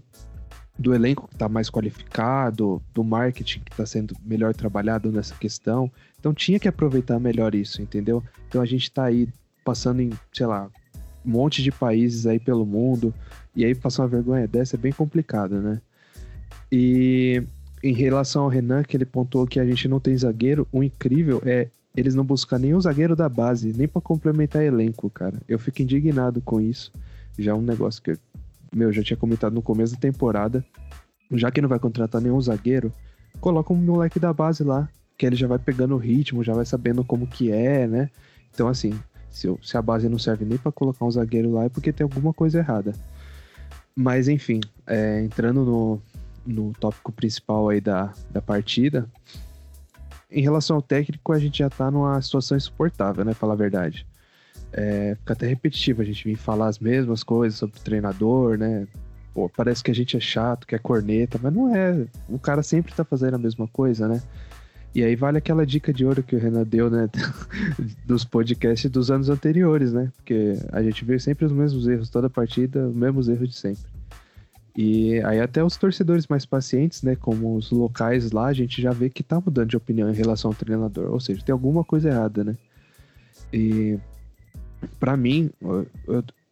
[0.78, 5.90] do elenco que está mais qualificado, do marketing que está sendo melhor trabalhado nessa questão.
[6.20, 8.22] Então tinha que aproveitar melhor isso, entendeu?
[8.48, 9.28] Então a gente está aí
[9.64, 10.70] passando em, sei lá,
[11.26, 13.12] um monte de países aí pelo mundo,
[13.54, 15.80] e aí passar uma vergonha dessa é bem complicado, né?
[16.70, 17.42] E
[17.82, 21.42] em relação ao Renan, que ele pontuou que a gente não tem zagueiro, o incrível
[21.44, 25.40] é eles não buscar nenhum zagueiro da base, nem para complementar elenco, cara.
[25.48, 26.92] Eu fico indignado com isso.
[27.36, 28.16] Já é um negócio que,
[28.74, 30.64] meu, já tinha comentado no começo da temporada.
[31.32, 32.92] Já que não vai contratar nenhum zagueiro,
[33.40, 36.64] coloca um moleque da base lá, que ele já vai pegando o ritmo, já vai
[36.64, 38.10] sabendo como que é, né?
[38.52, 38.98] Então, assim,
[39.30, 42.04] se, se a base não serve nem para colocar um zagueiro lá, é porque tem
[42.04, 42.94] alguma coisa errada.
[43.94, 46.02] Mas, enfim, é, entrando no,
[46.46, 49.06] no tópico principal aí da, da partida,
[50.30, 53.34] em relação ao técnico, a gente já tá numa situação insuportável, né?
[53.34, 54.06] Falar a verdade.
[54.72, 58.86] É, fica até repetitivo a gente vir falar as mesmas coisas sobre o treinador, né?
[59.32, 62.06] Pô, parece que a gente é chato, que é corneta, mas não é.
[62.28, 64.22] O cara sempre tá fazendo a mesma coisa, né?
[64.94, 67.08] E aí vale aquela dica de ouro que o Renan deu, né?
[68.04, 70.10] dos podcasts dos anos anteriores, né?
[70.16, 73.84] Porque a gente vê sempre os mesmos erros toda partida, os mesmos erros de sempre.
[74.76, 77.16] E aí até os torcedores mais pacientes, né?
[77.16, 80.50] Como os locais lá, a gente já vê que tá mudando de opinião em relação
[80.50, 81.12] ao treinador.
[81.12, 82.56] Ou seja, tem alguma coisa errada, né?
[83.52, 83.98] E
[84.98, 85.86] para mim, eu,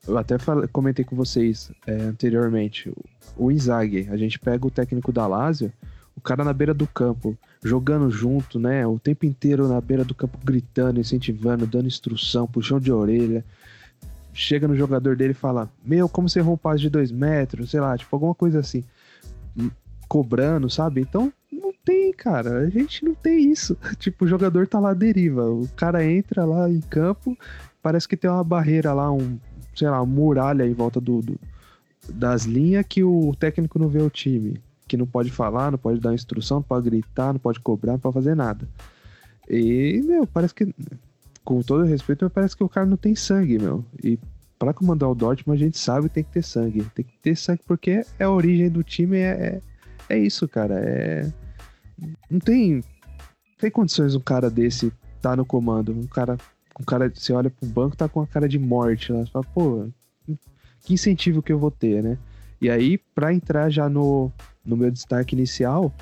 [0.07, 2.93] eu até falei, comentei com vocês é, anteriormente,
[3.37, 5.73] o Inzaghi, a gente pega o técnico da Lazio,
[6.17, 8.87] o cara na beira do campo, jogando junto, né?
[8.87, 13.45] O tempo inteiro na beira do campo, gritando, incentivando, dando instrução, puxão de orelha.
[14.33, 17.71] Chega no jogador dele e fala: Meu, como você errou um passe de dois metros,
[17.71, 18.83] sei lá, tipo, alguma coisa assim.
[20.09, 21.01] Cobrando, sabe?
[21.01, 22.61] Então, não tem, cara.
[22.61, 23.77] A gente não tem isso.
[23.99, 25.51] Tipo, o jogador tá lá à deriva.
[25.51, 27.37] O cara entra lá em campo,
[27.83, 29.39] parece que tem uma barreira lá, um,
[29.75, 31.39] sei lá, uma muralha em volta do, do
[32.09, 36.01] das linhas que o técnico não vê o time que não pode falar, não pode
[36.01, 38.69] dar instrução, não pode gritar, não pode cobrar, não pode fazer nada.
[39.49, 40.73] E, meu, parece que,
[41.45, 43.85] com todo respeito, mas parece que o cara não tem sangue, meu.
[44.03, 44.19] E
[44.59, 46.87] para comandar o Dortmund, a gente sabe que tem que ter sangue.
[46.95, 49.61] Tem que ter sangue porque é a origem do time, é,
[50.09, 50.75] é, é isso, cara.
[50.79, 51.33] É...
[52.31, 52.83] Não tem,
[53.59, 55.93] tem condições um cara desse tá no comando.
[55.93, 56.39] Um cara,
[56.79, 59.25] um cara, você olha pro banco, tá com a cara de morte lá.
[59.25, 59.89] Você fala, pô,
[60.83, 62.19] que incentivo que eu vou ter, né?
[62.61, 64.31] E aí, para entrar já no,
[64.65, 65.95] no meu destaque inicial,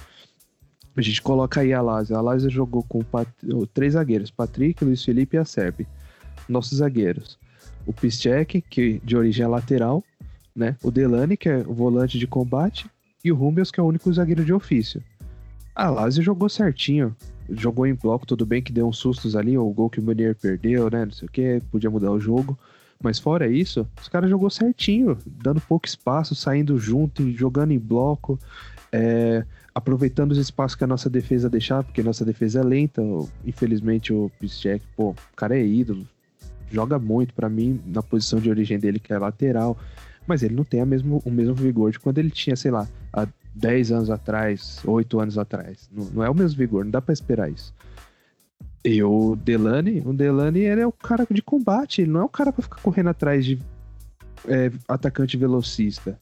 [0.96, 2.16] a gente coloca aí a Lazio.
[2.16, 3.28] A Lazio jogou com Pat...
[3.72, 5.86] três zagueiros, Patrick, Luiz Felipe e a Serbi.
[6.48, 7.38] Nossos zagueiros.
[7.86, 10.02] O Piszczek, que de origem é lateral,
[10.54, 10.76] né?
[10.82, 12.86] O Delane, que é o volante de combate,
[13.24, 15.02] e o Rumbels, que é o único zagueiro de ofício.
[15.74, 17.16] A Lazio jogou certinho.
[17.50, 20.34] Jogou em bloco, tudo bem que deu uns sustos ali, o gol que o Munier
[20.34, 21.04] perdeu, né?
[21.04, 22.58] Não sei o que, podia mudar o jogo.
[23.02, 28.38] Mas fora isso, os caras jogou certinho, dando pouco espaço, saindo junto jogando em bloco,
[28.90, 33.02] é, aproveitando os espaços que a nossa defesa deixava, porque a nossa defesa é lenta.
[33.44, 36.06] Infelizmente o Piszczek, pô, o cara é ídolo,
[36.70, 39.76] joga muito para mim na posição de origem dele que é lateral,
[40.26, 42.88] mas ele não tem a mesmo, o mesmo vigor de quando ele tinha, sei lá,
[43.12, 45.88] há 10 anos atrás, 8 anos atrás.
[45.92, 47.74] Não, não é o mesmo vigor, não dá para esperar isso.
[48.84, 52.28] E o Delane, o Delane ele é o cara de combate, ele não é o
[52.28, 53.58] cara para ficar correndo atrás de
[54.46, 56.20] é, atacante velocista.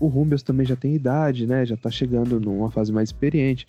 [0.00, 1.66] O Rumbels também já tem idade, né?
[1.66, 3.66] Já tá chegando numa fase mais experiente.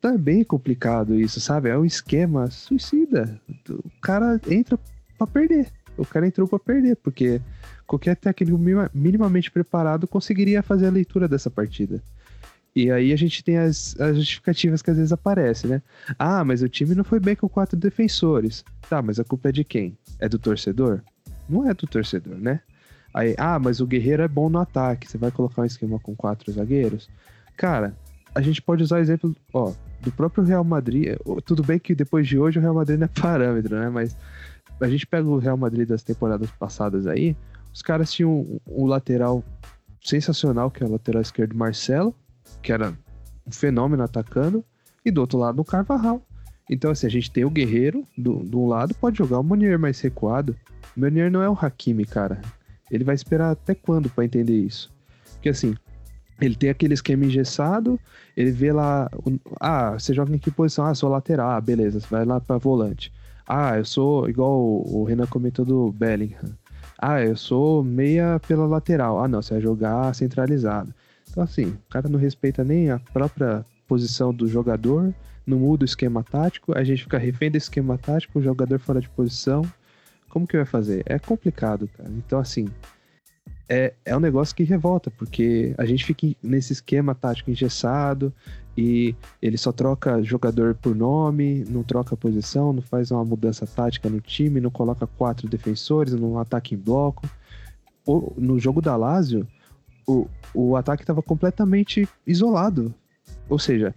[0.00, 1.68] Tá bem complicado isso, sabe?
[1.68, 3.40] É um esquema suicida.
[3.68, 4.78] O cara entra
[5.16, 5.68] para perder.
[5.96, 7.40] O cara entrou para perder, porque
[7.86, 8.58] qualquer técnico
[8.92, 12.02] minimamente preparado conseguiria fazer a leitura dessa partida.
[12.74, 15.82] E aí a gente tem as, as, justificativas que às vezes aparecem, né?
[16.18, 18.64] Ah, mas o time não foi bem com quatro defensores.
[18.88, 19.98] Tá, mas a culpa é de quem?
[20.18, 21.02] É do torcedor?
[21.48, 22.60] Não é do torcedor, né?
[23.12, 25.08] Aí, ah, mas o Guerreiro é bom no ataque.
[25.08, 27.10] Você vai colocar um esquema com quatro zagueiros?
[27.56, 27.94] Cara,
[28.34, 31.16] a gente pode usar exemplo, ó, do próprio Real Madrid.
[31.44, 33.88] Tudo bem que depois de hoje o Real Madrid não é parâmetro, né?
[33.88, 34.16] Mas
[34.80, 37.36] a gente pega o Real Madrid das temporadas passadas aí,
[37.72, 39.44] os caras tinham um, um lateral
[40.02, 42.14] sensacional, que é o lateral esquerdo Marcelo,
[42.62, 42.96] que era
[43.46, 44.64] um fenômeno atacando,
[45.04, 46.22] e do outro lado o Carvajal.
[46.68, 49.78] Então, assim, a gente tem o Guerreiro, do, do um lado pode jogar o Munier
[49.78, 50.54] mais recuado.
[50.96, 52.40] O não é o Hakimi, cara.
[52.90, 54.92] Ele vai esperar até quando para entender isso?
[55.34, 55.74] Porque, assim,
[56.40, 57.98] ele tem aquele esquema engessado,
[58.36, 59.10] ele vê lá,
[59.60, 60.86] ah, você joga em que posição?
[60.86, 63.12] Ah, sou lateral, ah, beleza, você vai lá para volante.
[63.46, 66.56] Ah, eu sou, igual o Renan comentou do Bellingham.
[66.96, 69.22] Ah, eu sou meia pela lateral.
[69.22, 70.94] Ah, não, você vai jogar centralizado.
[71.30, 75.14] Então, assim, o cara não respeita nem a própria posição do jogador,
[75.46, 79.00] não muda o esquema tático, a gente fica refém desse esquema tático, o jogador fora
[79.00, 79.62] de posição.
[80.28, 81.02] Como que vai fazer?
[81.06, 82.10] É complicado, cara.
[82.10, 82.68] Então, assim,
[83.68, 88.32] é, é um negócio que revolta, porque a gente fica nesse esquema tático engessado
[88.76, 94.08] e ele só troca jogador por nome, não troca posição, não faz uma mudança tática
[94.08, 97.28] no time, não coloca quatro defensores, não ataca em bloco.
[98.36, 99.46] no jogo da Lazio,
[100.06, 102.94] o, o ataque estava completamente isolado.
[103.48, 103.94] Ou seja,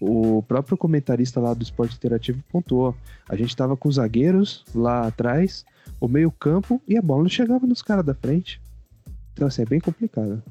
[0.00, 2.94] o próprio comentarista lá do esporte interativo pontuou.
[3.28, 5.64] A gente estava com os zagueiros lá atrás,
[6.00, 8.60] o meio-campo e a bola não chegava nos caras da frente.
[9.32, 10.42] Então, assim, é bem complicado.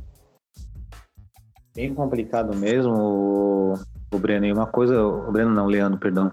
[1.75, 3.73] Bem complicado mesmo, o,
[4.11, 4.45] o Breno.
[4.45, 6.31] E uma coisa, o Breno não, Leandro, perdão.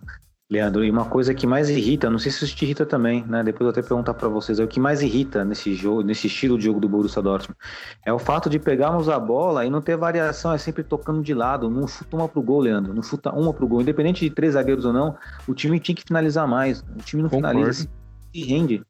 [0.49, 3.43] Leandro, e uma coisa que mais irrita, não sei se isso te irrita também, né?
[3.43, 6.57] Depois eu até perguntar para vocês, é o que mais irrita nesse jogo, nesse estilo
[6.57, 7.59] de jogo do Borussia Dortmund,
[8.05, 11.35] é o fato de pegarmos a bola e não ter variação, é sempre tocando de
[11.35, 14.53] lado, não chuta uma pro gol, Leandro, não chuta uma pro gol, independente de três
[14.55, 15.17] zagueiros ou não,
[15.49, 17.59] o time tinha que finalizar mais, o time não Concordo.
[17.59, 17.89] finaliza
[18.33, 18.83] e rende.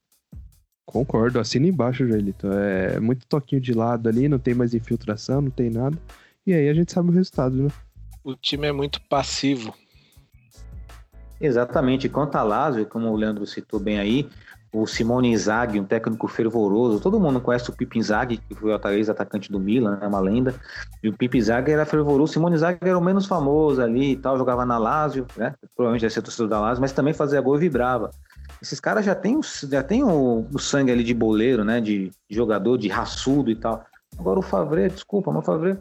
[0.85, 5.51] Concordo, assina embaixo, Joelito, é muito toquinho de lado ali, não tem mais infiltração, não
[5.51, 5.97] tem nada,
[6.47, 7.71] e aí a gente sabe o resultado, né?
[8.23, 9.73] O time é muito passivo,
[11.41, 12.09] Exatamente.
[12.09, 14.29] Quanto a Lazio, como o Leandro citou bem aí,
[14.73, 18.89] o Simone Inzaghi, um técnico fervoroso, todo mundo conhece o Pipo Inzaghi, que foi o
[18.91, 20.55] ex-atacante do Milan, é uma lenda,
[21.03, 24.17] e o Pipo Inzaghi era fervoroso, o Simone Inzaghi era o menos famoso ali e
[24.17, 27.57] tal, jogava na Lazio, né, provavelmente ia ser torcedor da Lazio, mas também fazia gol
[27.57, 28.11] e vibrava.
[28.61, 32.37] Esses caras já têm, já tem o, o sangue ali de boleiro, né, de, de
[32.37, 33.85] jogador, de raçudo e tal.
[34.19, 35.79] Agora o Favre, desculpa, mas o Favre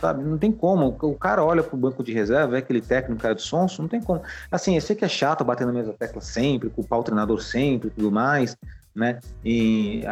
[0.00, 0.22] sabe?
[0.22, 0.96] Não tem como.
[1.00, 4.00] O cara olha pro banco de reserva, é aquele técnico, cara de sonso, não tem
[4.00, 4.22] como.
[4.50, 7.88] Assim, eu sei que é chato bater na mesma tecla sempre, culpar o treinador sempre
[7.88, 8.56] e tudo mais,
[8.94, 9.20] né?
[9.44, 10.02] Em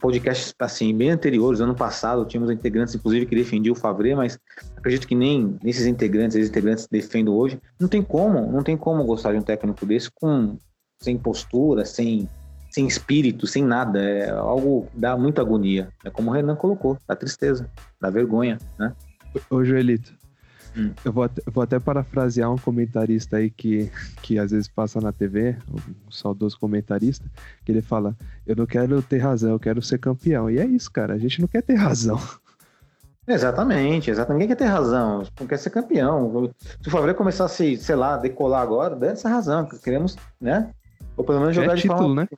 [0.00, 4.38] podcasts, assim, bem anteriores, ano passado, tínhamos integrantes, inclusive, que defendiam o Favre, mas
[4.76, 7.60] acredito que nem nesses integrantes, esses integrantes defendem hoje.
[7.78, 10.56] Não tem como, não tem como gostar de um técnico desse com
[11.00, 12.28] sem postura, sem
[12.74, 14.00] sem espírito, sem nada.
[14.00, 15.88] É algo que dá muita agonia.
[16.04, 18.92] É como o Renan colocou, dá tristeza, dá vergonha, né?
[19.48, 20.12] Ô, Joelito,
[20.76, 20.92] hum.
[21.04, 23.88] eu vou até, vou até parafrasear um comentarista aí que,
[24.22, 27.24] que às vezes passa na TV, um saudoso comentarista,
[27.64, 30.50] que ele fala: Eu não quero ter razão, eu quero ser campeão.
[30.50, 32.18] E é isso, cara, a gente não quer ter razão.
[33.26, 34.42] Exatamente, exatamente.
[34.42, 36.52] Ninguém quer ter razão, não quer ser campeão.
[36.82, 39.64] Se o Favre começar a se, sei lá, decolar agora, dá essa razão.
[39.64, 40.74] Queremos, né?
[41.16, 42.22] Ou pelo menos jogar é de título, forma...
[42.22, 42.28] né?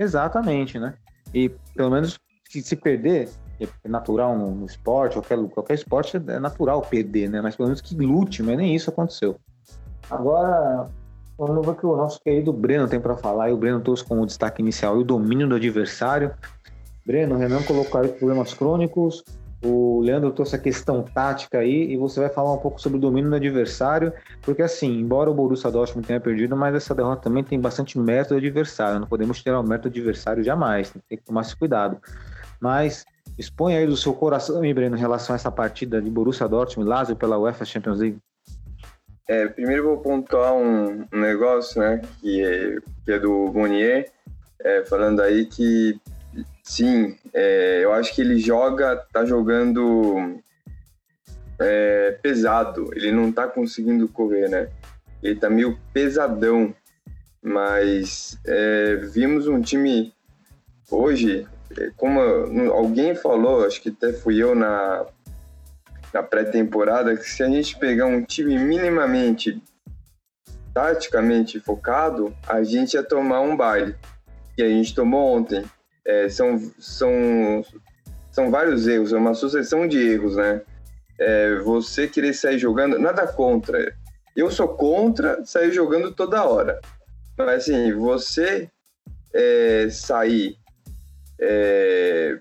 [0.00, 0.94] Exatamente, né?
[1.34, 3.28] E pelo menos se, se perder,
[3.60, 7.42] é natural no, no, esporte, qualquer, qualquer esporte é natural perder, né?
[7.42, 9.36] Mas pelo menos que lute, mas nem isso aconteceu.
[10.10, 10.86] Agora,
[11.38, 14.02] vamos ver o que o nosso querido Breno tem para falar, e o Breno trouxe
[14.02, 16.34] como destaque inicial o domínio do adversário.
[17.04, 19.22] Breno, Renan colocou aí problemas crônicos,
[19.62, 23.00] o Leandro trouxe a questão tática aí e você vai falar um pouco sobre o
[23.00, 27.44] domínio do adversário, porque assim, embora o Borussia Dortmund tenha perdido, mas essa derrota também
[27.44, 31.24] tem bastante mérito do adversário, não podemos tirar o mérito do adversário jamais, tem que
[31.24, 31.98] tomar esse cuidado.
[32.58, 33.04] Mas
[33.38, 36.90] expõe aí do seu coração, Breno, em relação a essa partida de Borussia Dortmund e
[36.90, 38.18] Lazio pela UEFA Champions League.
[39.28, 44.10] É, primeiro vou pontuar um, negócio, né, que é, que é do Bonier,
[44.60, 46.00] é, falando aí que
[46.70, 50.40] Sim, é, eu acho que ele joga, tá jogando
[51.58, 52.92] é, pesado.
[52.94, 54.70] Ele não tá conseguindo correr, né?
[55.20, 56.72] Ele tá meio pesadão.
[57.42, 60.14] Mas é, vimos um time
[60.88, 61.44] hoje,
[61.76, 62.20] é, como
[62.70, 65.06] alguém falou, acho que até fui eu na,
[66.14, 69.60] na pré-temporada, que se a gente pegar um time minimamente
[70.72, 73.96] taticamente focado, a gente ia tomar um baile.
[74.56, 75.64] E a gente tomou ontem
[76.04, 77.64] é, são, são,
[78.30, 80.62] são vários erros, é uma sucessão de erros, né?
[81.18, 83.94] É, você querer sair jogando, nada contra.
[84.34, 86.80] Eu sou contra sair jogando toda hora.
[87.36, 88.70] Mas assim, você
[89.32, 90.56] é, sair,
[91.38, 92.38] é,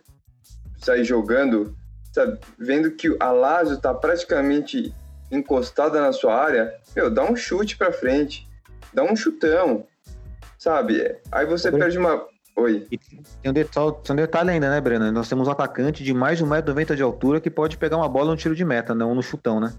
[0.78, 1.76] sair jogando,
[2.13, 4.93] sabe, vendo que a Lazio está praticamente
[5.32, 8.48] encostada na sua área, meu, dá um chute para frente,
[8.93, 9.86] dá um chutão,
[10.58, 11.17] sabe?
[11.32, 12.26] Aí você perde uma,
[12.60, 12.86] Oi.
[12.91, 15.10] E tem um, detalhe, tem um detalhe ainda, né, Breno?
[15.13, 18.32] Nós temos um atacante de mais de 1,90m de altura que pode pegar uma bola
[18.32, 19.74] no tiro de meta, não no chutão, né?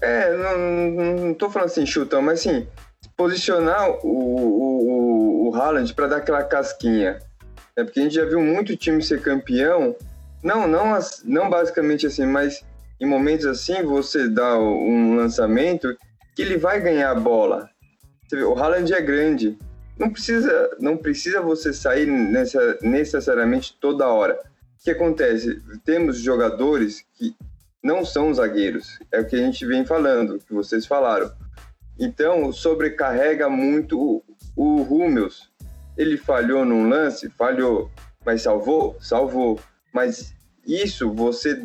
[0.00, 2.68] É, não, não tô falando assim, chutão, mas assim,
[3.16, 7.18] posicionar o, o, o Haaland para dar aquela casquinha.
[7.76, 9.96] É porque a gente já viu muito time ser campeão,
[10.40, 12.64] não, não, não basicamente assim, mas
[13.00, 15.96] em momentos assim você dá um lançamento
[16.36, 17.68] que ele vai ganhar a bola.
[18.30, 19.58] Vê, o Haaland é grande,
[19.98, 24.34] não precisa, não precisa você sair nessa, necessariamente toda hora.
[24.80, 25.62] O que acontece?
[25.84, 27.34] Temos jogadores que
[27.82, 31.30] não são zagueiros, é o que a gente vem falando, que vocês falaram.
[31.98, 34.24] Então, sobrecarrega muito o,
[34.56, 35.50] o Hummels.
[35.96, 37.90] Ele falhou num lance, falhou,
[38.24, 38.96] mas salvou?
[39.00, 39.60] Salvou.
[39.92, 40.34] Mas
[40.66, 41.62] isso, você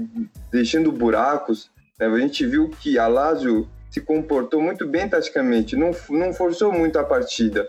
[0.51, 2.05] deixando buracos, né?
[2.05, 6.99] a gente viu que a Lazio se comportou muito bem taticamente, não, não forçou muito
[6.99, 7.67] a partida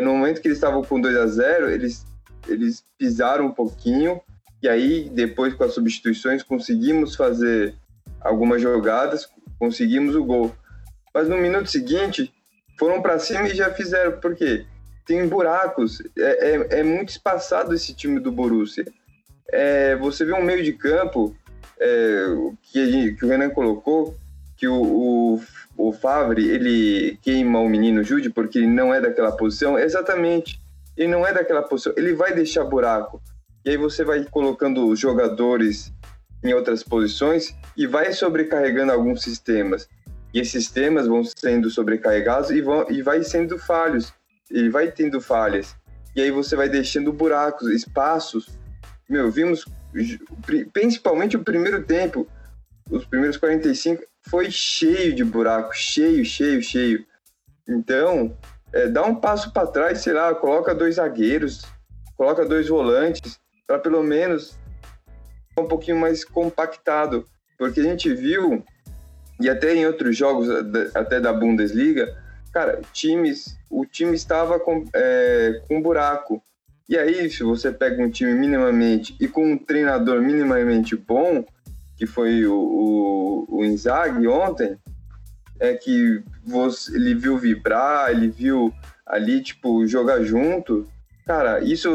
[0.00, 2.06] no momento que eles estavam com 2 a 0 eles,
[2.46, 4.20] eles pisaram um pouquinho,
[4.62, 7.74] e aí, depois com as substituições, conseguimos fazer
[8.20, 10.54] algumas jogadas, conseguimos o gol.
[11.14, 12.32] Mas no minuto seguinte,
[12.78, 14.66] foram para cima e já fizeram, por quê?
[15.06, 18.86] Tem buracos, é, é, é muito espaçado esse time do Borussia.
[19.50, 21.34] É, você vê um meio de campo
[21.80, 22.26] é,
[22.62, 24.16] que, que o Renan colocou,
[24.60, 25.40] que o, o
[25.80, 30.60] o Favre ele queima o menino Jude porque ele não é daquela posição, exatamente.
[30.94, 33.22] Ele não é daquela posição, ele vai deixar buraco.
[33.64, 35.90] E aí você vai colocando os jogadores
[36.44, 39.88] em outras posições e vai sobrecarregando alguns sistemas.
[40.34, 44.12] E esses sistemas vão sendo sobrecarregados e, vão, e vai sendo falhos.
[44.50, 45.74] Ele vai tendo falhas.
[46.14, 48.50] E aí você vai deixando buracos, espaços.
[49.08, 49.64] Meu, vimos
[50.72, 52.28] principalmente o primeiro tempo,
[52.90, 57.04] os primeiros 45, foi cheio de buraco, cheio, cheio, cheio.
[57.68, 58.36] Então,
[58.72, 61.62] é, dá um passo para trás, sei lá, coloca dois zagueiros,
[62.16, 64.56] coloca dois volantes, para pelo menos
[65.58, 67.24] um pouquinho mais compactado,
[67.58, 68.64] porque a gente viu
[69.40, 70.48] e até em outros jogos
[70.94, 72.16] até da Bundesliga,
[72.52, 76.42] cara, times, o time estava com, é, com buraco.
[76.88, 81.44] E aí, se você pega um time minimamente e com um treinador minimamente bom,
[82.00, 84.74] que foi o, o, o Inzaghi ontem,
[85.60, 88.72] é que você, ele viu vibrar, ele viu
[89.06, 90.88] ali, tipo, jogar junto.
[91.26, 91.90] Cara, isso,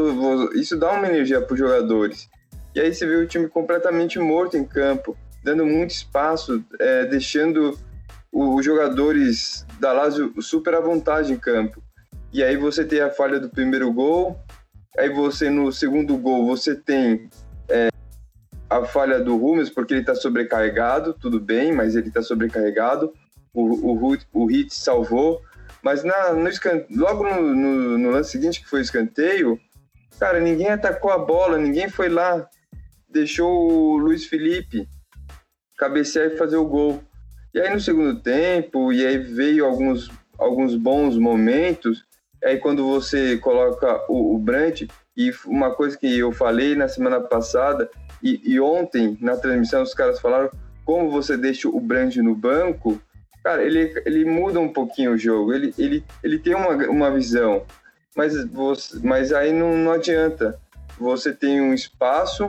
[0.54, 2.28] isso dá uma energia para os jogadores.
[2.72, 7.76] E aí você vê o time completamente morto em campo, dando muito espaço, é, deixando
[8.30, 11.82] os jogadores da Lazio super à vontade em campo.
[12.32, 14.38] E aí você tem a falha do primeiro gol,
[14.96, 17.28] aí você no segundo gol você tem
[18.68, 23.12] a falha do Rumes, porque ele está sobrecarregado, tudo bem, mas ele está sobrecarregado.
[23.54, 25.40] O, o, o Hit salvou,
[25.82, 26.50] mas na, no
[26.90, 29.58] logo no, no, no, lance seguinte, que foi o escanteio,
[30.18, 32.48] cara, ninguém atacou a bola, ninguém foi lá,
[33.08, 34.88] deixou o Luiz Felipe
[35.78, 37.02] cabecear e fazer o gol.
[37.54, 42.04] E aí no segundo tempo, e aí veio alguns, alguns bons momentos,
[42.44, 47.20] aí quando você coloca o, o Brandt, e uma coisa que eu falei na semana
[47.20, 47.88] passada,
[48.34, 50.50] e, e, ontem, na transmissão, os caras falaram
[50.84, 53.00] como você deixa o Brand no banco,
[53.42, 57.64] cara, ele, ele muda um pouquinho o jogo, ele, ele, ele tem uma, uma visão,
[58.16, 60.58] mas, você, mas aí não, não adianta.
[60.98, 62.48] Você tem um espaço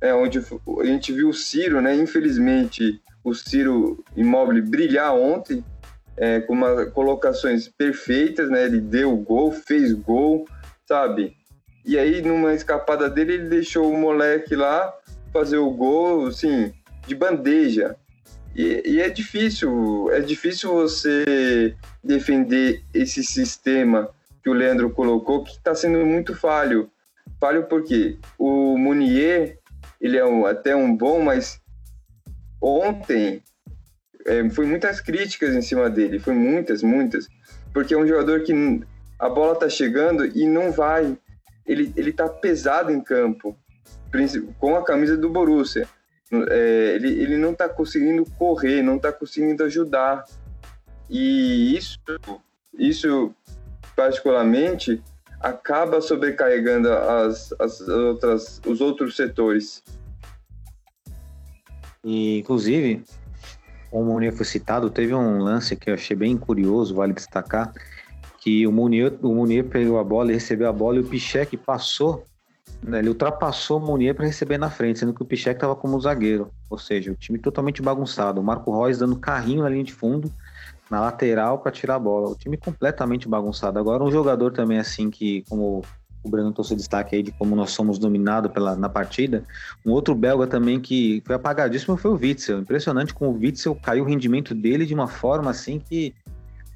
[0.00, 1.94] é, onde a gente viu o Ciro, né?
[1.94, 5.64] Infelizmente, o Ciro Imóvel brilhar ontem,
[6.16, 8.64] é, com uma, colocações perfeitas, né?
[8.64, 10.46] Ele deu gol, fez gol,
[10.86, 11.36] sabe?
[11.84, 14.92] E aí, numa escapada dele, ele deixou o moleque lá
[15.32, 16.72] fazer o gol, assim,
[17.06, 17.96] de bandeja.
[18.54, 24.10] E, e, é difícil, é difícil você defender esse sistema
[24.42, 26.90] que o Leandro colocou, que está sendo muito falho.
[27.38, 29.58] Falho porque o Munier,
[30.00, 31.60] ele é um, até um bom, mas
[32.60, 33.42] ontem
[34.26, 37.28] é, foi muitas críticas em cima dele, foi muitas, muitas,
[37.72, 38.52] porque é um jogador que
[39.18, 41.16] a bola tá chegando e não vai,
[41.70, 43.56] ele, ele tá pesado em campo,
[44.58, 45.88] com a camisa do Borussia.
[46.32, 50.24] É, ele, ele não está conseguindo correr, não está conseguindo ajudar.
[51.08, 51.98] E isso,
[52.76, 53.32] isso
[53.94, 55.00] particularmente,
[55.38, 59.82] acaba sobrecarregando as, as outras, os outros setores.
[62.02, 63.04] E, inclusive,
[63.92, 67.72] o Munier foi citado, teve um lance que eu achei bem curioso, vale destacar,
[68.50, 71.56] que o Munier, o Munier pegou a bola e recebeu a bola e o Pichek
[71.56, 72.24] passou
[72.82, 76.00] né, ele ultrapassou o Munier para receber na frente, sendo que o Pichek estava como
[76.00, 76.50] zagueiro.
[76.68, 78.40] Ou seja, o time totalmente bagunçado.
[78.40, 80.32] O Marco Reus dando carrinho na linha de fundo,
[80.90, 82.30] na lateral para tirar a bola.
[82.30, 83.78] O time completamente bagunçado.
[83.78, 85.84] Agora, um jogador também assim que, como
[86.22, 89.44] o Breno trouxe destaque aí de como nós somos dominados pela, na partida.
[89.84, 92.60] Um outro belga também que foi apagadíssimo foi o Witzel.
[92.60, 96.14] Impressionante como o Witzel caiu o rendimento dele de uma forma assim que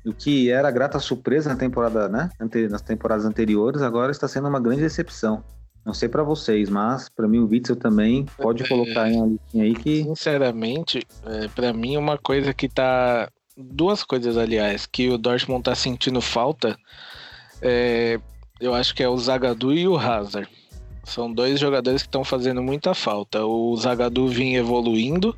[0.04, 2.30] o que era grata surpresa na temporada, né?
[2.70, 5.42] Nas temporadas anteriores, agora está sendo uma grande decepção.
[5.84, 9.26] Não sei para vocês, mas para mim o Witzel também pode é, colocar em uma
[9.26, 10.02] listinha aí que.
[10.02, 13.28] Sinceramente, é, para mim uma coisa que tá.
[13.56, 16.76] Duas coisas, aliás, que o Dortmund tá sentindo falta.
[17.62, 18.18] É,
[18.60, 20.48] eu acho que é o Zagadu e o Hazard.
[21.04, 23.44] São dois jogadores que estão fazendo muita falta.
[23.44, 25.36] O Zagadu vinha evoluindo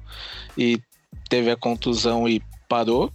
[0.57, 0.81] e
[1.29, 3.12] teve a contusão e parou.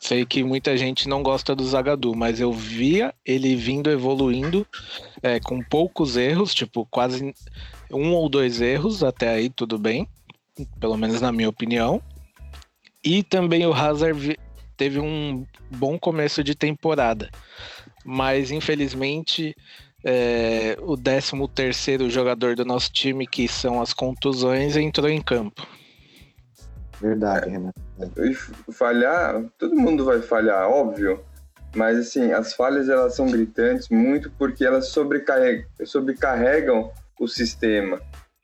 [0.00, 4.66] Sei que muita gente não gosta do Zagadu, mas eu via ele vindo evoluindo
[5.22, 7.34] é, com poucos erros, tipo quase
[7.92, 10.08] um ou dois erros, até aí tudo bem,
[10.80, 12.00] pelo menos na minha opinião.
[13.04, 14.38] E também o Hazard
[14.74, 17.30] teve um bom começo de temporada,
[18.02, 19.54] mas infelizmente
[20.02, 25.66] é, o 13 terceiro jogador do nosso time, que são as contusões, entrou em campo.
[27.00, 27.80] Verdade, Renato.
[28.70, 31.20] Falhar, todo mundo vai falhar, óbvio.
[31.74, 38.00] Mas assim, as falhas elas são gritantes muito porque elas sobrecarregam, sobrecarregam o sistema.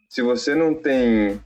[0.09, 1.41] Se você não tem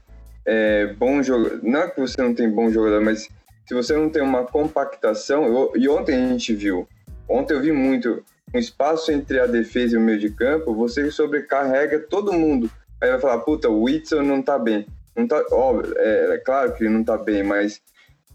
[0.45, 3.27] é, bom jogador, não é que você não tem bom jogador, mas
[3.65, 6.87] se você não tem uma compactação, eu, e ontem a gente viu,
[7.27, 11.09] ontem eu vi muito, um espaço entre a defesa e o meio de campo, você
[11.09, 12.69] sobrecarrega todo mundo.
[13.01, 14.85] Aí vai falar, puta, o Whitson não tá bem.
[15.15, 17.81] Não tá, óbvio, é, é claro que ele não tá bem, mas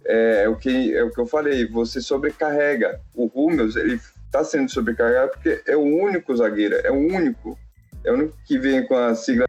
[0.05, 3.01] é, é, o que, é o que eu falei, você sobrecarrega.
[3.15, 4.01] O Hummels, ele
[4.31, 7.59] tá sendo sobrecarregado porque é o único zagueiro, é o único.
[8.05, 9.47] É o único que vem com a sigla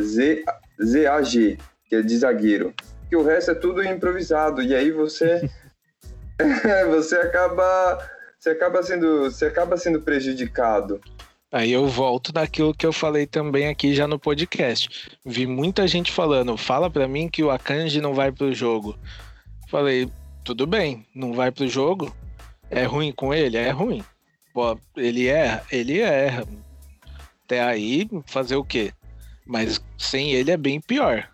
[0.00, 0.44] Z,
[0.82, 2.72] ZAG, que é de zagueiro.
[3.08, 4.62] Que o resto é tudo improvisado.
[4.62, 5.48] E aí você
[6.90, 7.98] você acaba
[8.38, 11.00] você acaba sendo você acaba sendo prejudicado.
[11.52, 15.08] Aí eu volto naquilo que eu falei também aqui já no podcast.
[15.24, 18.98] Vi muita gente falando, fala para mim que o Akanji não vai pro jogo.
[19.68, 20.10] Falei,
[20.44, 22.14] tudo bem, não vai pro jogo?
[22.68, 23.56] É ruim com ele?
[23.56, 24.02] É ruim.
[24.52, 25.64] Pô, ele erra?
[25.70, 26.46] Ele erra.
[27.44, 28.92] Até aí, fazer o quê?
[29.46, 31.28] Mas sem ele é bem pior.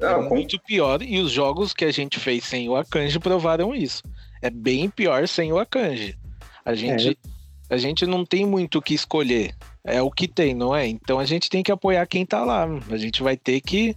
[0.00, 4.02] É muito pior e os jogos que a gente fez sem o Akanji provaram isso.
[4.40, 6.16] É bem pior sem o Akanji.
[6.64, 7.37] A gente, é.
[7.70, 9.54] A gente não tem muito o que escolher.
[9.84, 10.86] É o que tem, não é?
[10.86, 12.66] Então a gente tem que apoiar quem tá lá.
[12.90, 13.96] A gente vai ter que.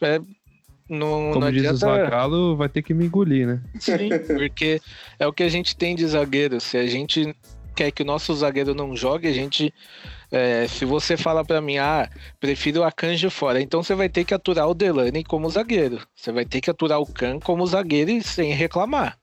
[0.00, 0.20] É,
[0.88, 1.74] não, Como não diz adianta...
[1.74, 3.60] o Zagalo, vai ter que me engolir, né?
[3.78, 4.80] Sim, porque
[5.18, 6.60] é o que a gente tem de zagueiro.
[6.60, 7.34] Se a gente
[7.74, 9.72] quer que o nosso zagueiro não jogue, a gente.
[10.30, 14.24] É, se você fala para mim, ah, prefiro o Akanji fora, então você vai ter
[14.24, 16.00] que aturar o Delane como zagueiro.
[16.14, 19.18] Você vai ter que aturar o Khan como zagueiro e sem reclamar.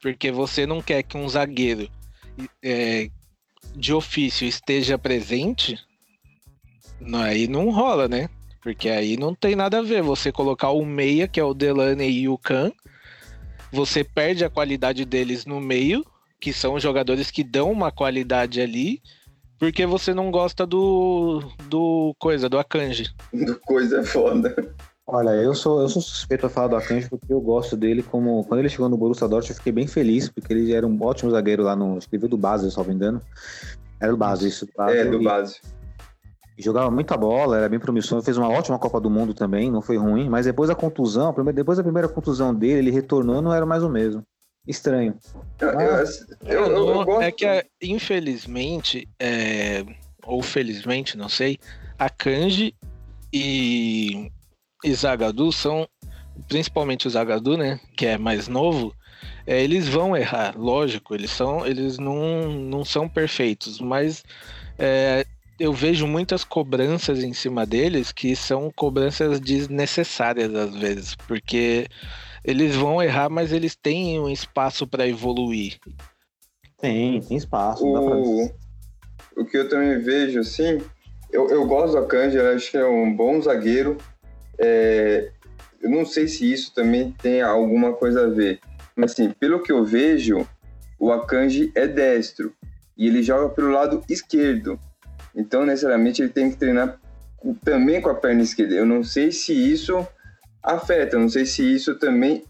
[0.00, 1.88] Porque você não quer que um zagueiro
[2.62, 3.10] é,
[3.76, 5.78] de ofício esteja presente,
[7.14, 8.28] aí não rola, né?
[8.62, 10.02] Porque aí não tem nada a ver.
[10.02, 12.72] Você colocar o meia, que é o Delaney e o Khan,
[13.70, 16.04] você perde a qualidade deles no meio,
[16.40, 19.02] que são jogadores que dão uma qualidade ali,
[19.58, 23.14] porque você não gosta do do coisa, do Akanji.
[23.32, 24.74] Do coisa é foda.
[25.08, 28.42] Olha, eu sou, eu sou suspeito a falar do Akanji porque eu gosto dele como...
[28.44, 31.30] Quando ele chegou no Borussia Dortmund eu fiquei bem feliz, porque ele era um ótimo
[31.30, 31.96] zagueiro lá no...
[31.96, 33.22] Escreveu do base, se não me engano.
[34.00, 34.66] Era do base, isso.
[34.66, 35.60] Do base, É, do base.
[36.58, 39.80] e jogava muita bola, era bem promissor, fez uma ótima Copa do Mundo também, não
[39.80, 43.64] foi ruim, mas depois da contusão, depois da primeira contusão dele, ele retornou não era
[43.64, 44.24] mais o mesmo.
[44.66, 45.14] Estranho.
[45.60, 46.04] Eu, eu, eu,
[46.46, 47.22] eu- eu Não, gosto.
[47.22, 49.84] É que, é, infelizmente, é,
[50.24, 51.58] ou felizmente, não sei,
[51.96, 52.74] a Kanji
[53.32, 54.32] e,
[54.84, 55.88] e Zagadu são,
[56.48, 58.94] principalmente o Zagadu, né, que é mais novo,
[59.46, 64.24] é, eles vão errar, lógico, eles são, eles não, não são perfeitos, mas
[64.78, 65.24] é,
[65.58, 71.86] eu vejo muitas cobranças em cima deles que são cobranças desnecessárias às vezes, porque
[72.44, 75.78] eles vão errar, mas eles têm um espaço para evoluir.
[76.78, 77.82] Tem, tem espaço.
[77.90, 78.50] dá pra- O,
[79.38, 80.80] o que eu também vejo, assim,
[81.32, 83.96] eu, eu gosto do Akanji, acho que é um bom zagueiro.
[84.58, 85.30] É,
[85.80, 88.60] eu não sei se isso também tem alguma coisa a ver.
[88.94, 90.46] Mas, assim, pelo que eu vejo,
[90.98, 92.52] o Akanji é destro.
[92.96, 94.78] E ele joga pelo lado esquerdo.
[95.34, 96.98] Então, necessariamente, ele tem que treinar
[97.62, 98.74] também com a perna esquerda.
[98.74, 100.06] Eu não sei se isso
[100.62, 102.44] afeta, não sei se isso também...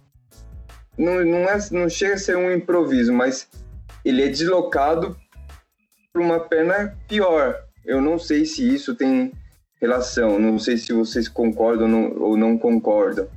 [0.97, 3.49] Não, não, é, não chega a ser um improviso, mas
[4.03, 5.15] ele é deslocado
[6.11, 7.63] para uma perna pior.
[7.85, 9.33] Eu não sei se isso tem
[9.81, 13.29] relação, não sei se vocês concordam ou não, concordam.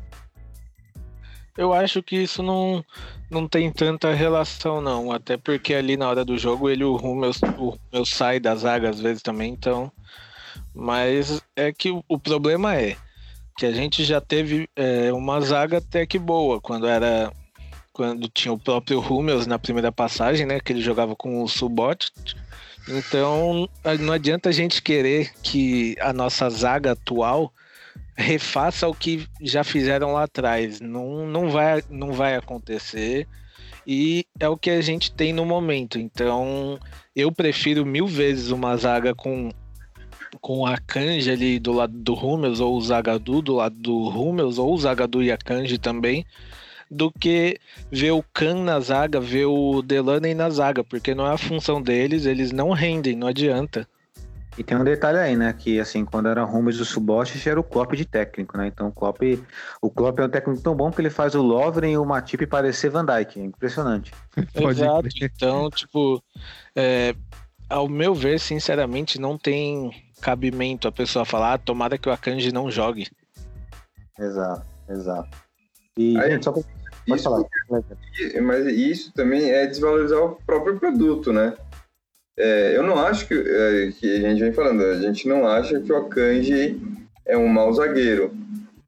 [1.57, 2.83] Eu acho que isso não,
[3.29, 5.11] não tem tanta relação, não.
[5.11, 8.89] Até porque ali na hora do jogo ele o Rummel, o Rummel sai da zaga
[8.89, 9.91] às vezes também, então.
[10.73, 12.95] Mas é que o, problema é
[13.57, 17.31] que a gente já teve é, uma zaga até que boa quando era.
[17.91, 20.61] Quando tinha o próprio Rummels na primeira passagem, né?
[20.61, 22.09] Que ele jogava com o Subot.
[22.87, 23.69] Então
[23.99, 27.53] não adianta a gente querer que a nossa zaga atual
[28.19, 30.81] refaça o que já fizeram lá atrás.
[30.81, 33.27] Não, não, vai, não vai acontecer.
[33.87, 35.97] E é o que a gente tem no momento.
[35.97, 36.77] Então,
[37.15, 39.49] eu prefiro mil vezes uma zaga com,
[40.41, 44.57] com a Kanji ali do lado do Rummels, ou o Zagadu do lado do Rummels,
[44.57, 46.25] ou o Zagadu e a Kanji também,
[46.89, 47.59] do que
[47.91, 51.81] ver o Khan na zaga, ver o Delaney na zaga, porque não é a função
[51.81, 53.87] deles, eles não rendem, não adianta.
[54.57, 55.53] E tem um detalhe aí, né?
[55.53, 58.67] Que assim, quando era Rumes do Subote, era o Klopp de técnico, né?
[58.67, 59.21] Então o Klopp,
[59.81, 62.45] o Klopp é um técnico tão bom que ele faz o Lovren e o Matip
[62.45, 63.39] parecer Van Dijk.
[63.39, 64.11] É impressionante.
[64.53, 65.07] Exato.
[65.21, 66.21] Então, tipo,
[66.75, 67.15] é,
[67.69, 72.51] ao meu ver, sinceramente, não tem cabimento a pessoa falar, ah, tomara que o Akanji
[72.51, 73.07] não jogue.
[74.17, 75.48] Exato, exato.
[75.99, 76.61] E, Aí, gente, só pra...
[77.05, 77.45] Pode Isso, falar.
[78.41, 81.55] mas isso também é desvalorizar o próprio produto, né?
[82.37, 85.79] É, eu não acho que, é, que a gente vem falando, a gente não acha
[85.81, 86.79] que o Akanji
[87.25, 88.31] é um mau zagueiro.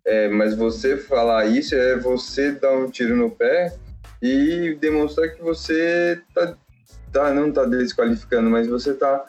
[0.05, 3.73] É, mas você falar isso é você dar um tiro no pé
[4.21, 6.55] e demonstrar que você tá,
[7.11, 9.25] tá não tá desqualificando, mas você tá.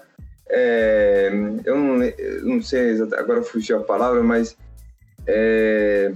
[0.48, 1.30] é,
[1.64, 4.56] eu, não, eu não sei exatamente, agora fugiu a palavra, mas
[5.26, 6.12] é,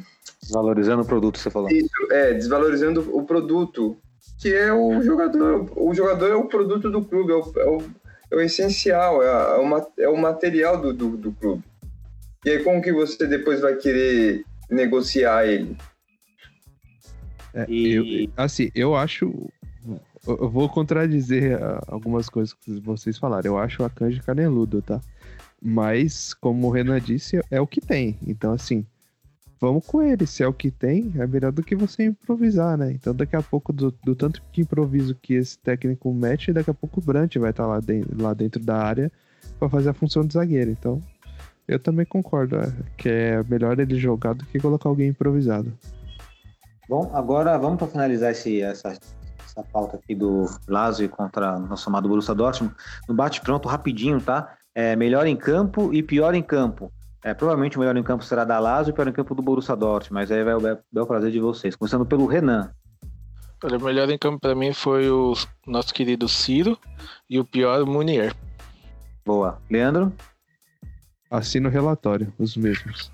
[0.51, 1.71] Valorizando o produto, você falou.
[1.71, 3.97] isso, é, desvalorizando o produto,
[4.39, 5.71] que é o jogador.
[5.77, 7.83] O jogador é o produto do clube, é o, é o,
[8.33, 11.63] é o essencial, é, a- é o, é o material do, do, do clube.
[12.45, 15.77] E aí, como que você depois vai querer negociar ele?
[17.55, 19.33] É, E- eu- assim, eu acho
[20.27, 23.47] eu vou contradizer ah, algumas coisas que vocês falaram.
[23.53, 25.01] Eu acho o Akanji caneludo, tá?
[25.63, 28.19] Mas, como o Renan disse, é o que tem.
[28.27, 28.85] Então, assim,
[29.67, 30.27] vamos com ele.
[30.27, 32.93] Se é o que tem, é melhor do que você improvisar, né?
[32.93, 36.75] Então, daqui a pouco, do, do tanto de improviso que esse técnico mete, daqui a
[36.75, 39.11] pouco o Brant vai estar lá, dentro, lá dentro da área
[39.59, 40.71] pra fazer a função de zagueiro.
[40.71, 41.03] Então,
[41.67, 45.73] eu também concordo é, que é melhor ele jogar do que colocar alguém improvisado.
[46.89, 48.97] Bom, agora vamos para finalizar esse, essa,
[49.45, 52.73] essa pauta aqui do Lazio contra nosso amado Borussia Dortmund.
[53.09, 54.57] No bate-pronto, rapidinho, tá?
[54.73, 56.93] É, melhor em campo e pior em campo.
[57.27, 59.43] É, provavelmente o melhor em campo será da Lazio e o pior em campo do
[59.43, 61.75] Borussia Dortmund, mas aí vai o bel, bel prazer de vocês.
[61.75, 62.73] Começando pelo Renan.
[63.65, 65.35] Olha, o melhor em campo pra mim foi o
[65.67, 66.79] nosso querido Ciro
[67.29, 68.33] e o pior, o Munier.
[69.25, 69.61] Boa.
[69.69, 70.13] Leandro?
[71.29, 73.11] Assina o relatório, os mesmos.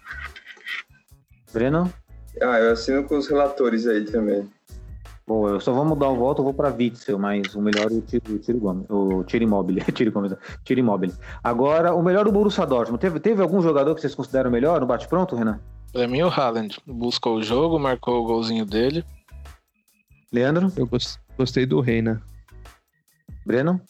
[1.50, 1.90] Breno?
[2.42, 4.46] Ah, eu assino com os relatores aí também.
[5.27, 7.95] Boa, eu só vou mudar o voto, eu vou para Witzel, mas o melhor é
[7.95, 11.14] o Tiro, o Tiro Gomes, o Tiro Immobile, Tiro Gomes, Tiro Immobile.
[11.45, 13.01] Agora, o melhor do Borussia Dortmund.
[13.01, 15.61] Teve, teve algum jogador que vocês consideram melhor no bate-pronto, Renan?
[15.93, 19.05] Pra mim, o Haaland buscou o jogo, marcou o golzinho dele.
[20.33, 20.73] Leandro?
[20.77, 22.20] Eu gos- gostei do Reina.
[23.47, 23.81] Breno?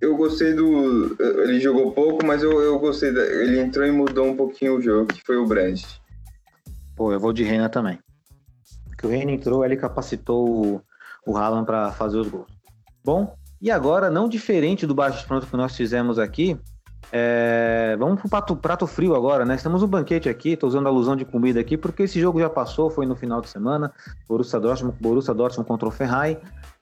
[0.00, 1.16] Eu gostei do.
[1.42, 3.12] Ele jogou pouco, mas eu, eu gostei.
[3.12, 3.20] Da...
[3.20, 5.82] Ele entrou e mudou um pouquinho o jogo, que foi o Brand.
[6.96, 7.98] Pô, eu vou de Reina também.
[9.00, 10.82] Que o Reina entrou, ele capacitou o,
[11.26, 12.46] o Haaland para fazer os gols.
[13.02, 16.60] Bom, e agora, não diferente do bate-pronto que nós fizemos aqui,
[17.10, 19.54] é, vamos pro prato, prato frio agora, né?
[19.54, 22.50] Estamos no banquete aqui, tô usando a alusão de comida aqui, porque esse jogo já
[22.50, 23.90] passou, foi no final de semana,
[24.28, 26.38] Borussia Dortmund, Borussia Dortmund contra o Ferrari.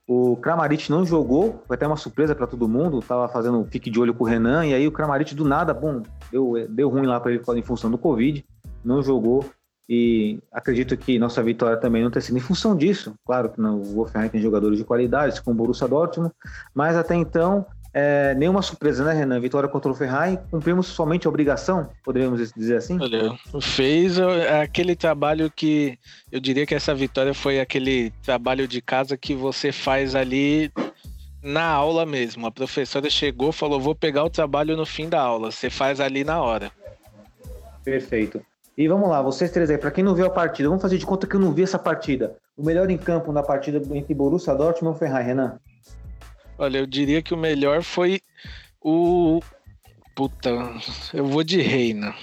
[0.07, 3.91] O Kramaric não jogou, foi até uma surpresa para todo mundo, tava fazendo um fique
[3.91, 6.03] de olho com o Renan, e aí o Kramaric do nada, bom,
[6.33, 8.45] deu, deu ruim lá para ele em função do Covid,
[8.85, 9.45] não jogou,
[9.89, 13.14] e acredito que nossa vitória também não tem sido em função disso.
[13.24, 16.30] Claro que o Hoffenheim tem jogadores de qualidade, como o Borussia Dortmund,
[16.74, 17.64] mas até então,
[17.95, 19.41] é, nenhuma surpresa, né, Renan?
[19.41, 23.01] Vitória contra o Ferrari, cumprimos somente a obrigação, poderíamos dizer assim?
[23.01, 24.28] Olha, fez ó,
[24.62, 25.99] aquele trabalho que
[26.30, 30.70] eu diria que essa vitória foi aquele trabalho de casa que você faz ali
[31.43, 32.47] na aula mesmo.
[32.47, 35.51] A professora chegou, falou: "Vou pegar o trabalho no fim da aula".
[35.51, 36.70] Você faz ali na hora.
[37.84, 38.45] Perfeito.
[38.79, 41.05] E vamos lá, vocês três aí, para quem não viu a partida, vamos fazer de
[41.05, 42.37] conta que eu não vi essa partida.
[42.57, 45.59] O melhor em campo na partida entre Borussia Dortmund e o Ferrari, Renan?
[46.57, 48.20] Olha, eu diria que o melhor foi
[48.81, 49.41] o
[50.14, 50.51] puta,
[51.12, 52.14] eu vou de Reina.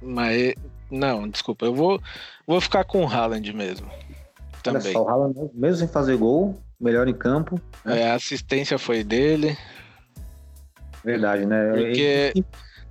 [0.00, 0.54] Mas
[0.88, 2.00] não, desculpa, eu vou
[2.46, 3.88] vou ficar com o Haaland mesmo.
[3.88, 4.92] Olha Também.
[4.92, 9.58] só, o Haaland, mesmo sem fazer gol, melhor em campo, É, a assistência foi dele.
[11.04, 11.72] verdade, né?
[11.72, 12.44] Porque, E-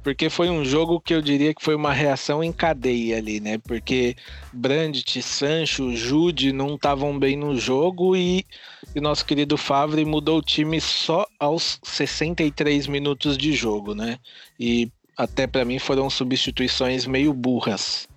[0.04, 3.58] porque foi um jogo que eu diria que foi uma reação em cadeia ali, né?
[3.58, 4.16] Porque
[4.54, 8.46] Brandt, Sancho, Jude não estavam bem no jogo e
[8.96, 14.18] o nosso querido Favre mudou o time só aos 63 minutos de jogo, né?
[14.60, 18.08] E até para mim foram substituições meio burras.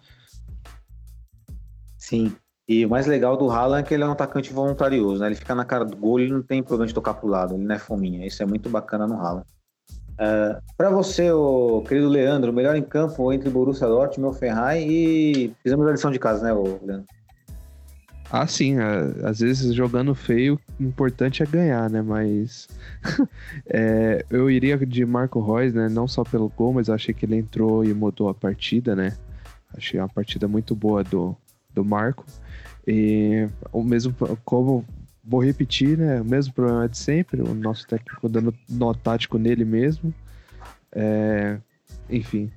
[1.98, 2.32] Sim.
[2.68, 5.26] E o mais legal do Haaland é que ele é um atacante voluntarioso, né?
[5.26, 7.64] Ele fica na cara do gol, ele não tem problema de tocar pro lado, ele
[7.64, 8.24] não é fominha.
[8.24, 9.46] Isso é muito bacana no Haaland.
[10.76, 15.54] Para você, ô, querido Leandro, o melhor em campo entre Borussia Dortmund o Ferrari e
[15.62, 17.06] fizemos a lição de casa, né, Leandro?
[18.34, 18.76] Ah, sim,
[19.24, 22.00] às vezes jogando feio, o importante é ganhar, né?
[22.00, 22.66] Mas
[23.68, 25.86] é, eu iria de Marco Reus, né?
[25.90, 29.12] Não só pelo gol, mas eu achei que ele entrou e mudou a partida, né?
[29.76, 31.36] Achei uma partida muito boa do,
[31.74, 32.24] do Marco.
[32.86, 34.14] E o mesmo,
[34.46, 34.82] como
[35.24, 36.20] vou repetir, né?
[36.20, 40.12] O mesmo problema de sempre, o nosso técnico dando nó tático nele mesmo.
[40.90, 41.58] É,
[42.10, 42.50] enfim,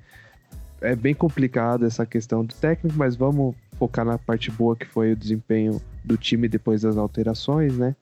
[0.80, 5.12] é bem complicado essa questão do técnico, mas vamos focar na parte boa que foi
[5.12, 7.94] o desempenho do time depois das alterações, né?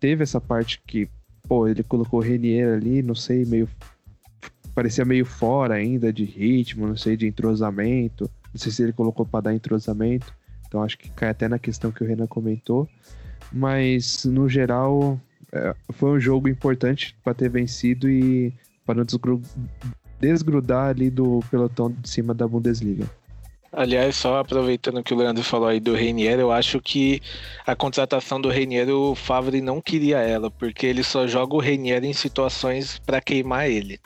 [0.00, 1.08] Teve essa parte que,
[1.48, 3.68] pô, ele colocou o Renier ali, não sei, meio.
[4.74, 8.30] parecia meio fora ainda de ritmo, não sei, de entrosamento.
[8.52, 10.32] Não sei se ele colocou para dar entrosamento.
[10.66, 12.88] Então acho que cai até na questão que o Renan comentou.
[13.52, 15.20] Mas, no geral,
[15.52, 18.52] é, foi um jogo importante para ter vencido e
[18.84, 19.42] para não desgru-
[20.20, 23.06] desgrudar ali do pelotão de cima da Bundesliga.
[23.70, 27.20] Aliás, só aproveitando que o Leandro falou aí do Reinier, eu acho que
[27.66, 32.02] a contratação do Reinier, o Favre não queria ela, porque ele só joga o Reinier
[32.02, 34.00] em situações para queimar ele.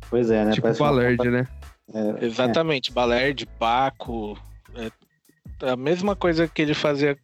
[0.09, 0.51] Pois é, né?
[0.51, 1.47] tipo Parece o uma- né?
[1.93, 4.37] É, Exatamente, Balerd, Paco,
[4.75, 4.89] é
[5.61, 7.17] a mesma coisa que ele fazia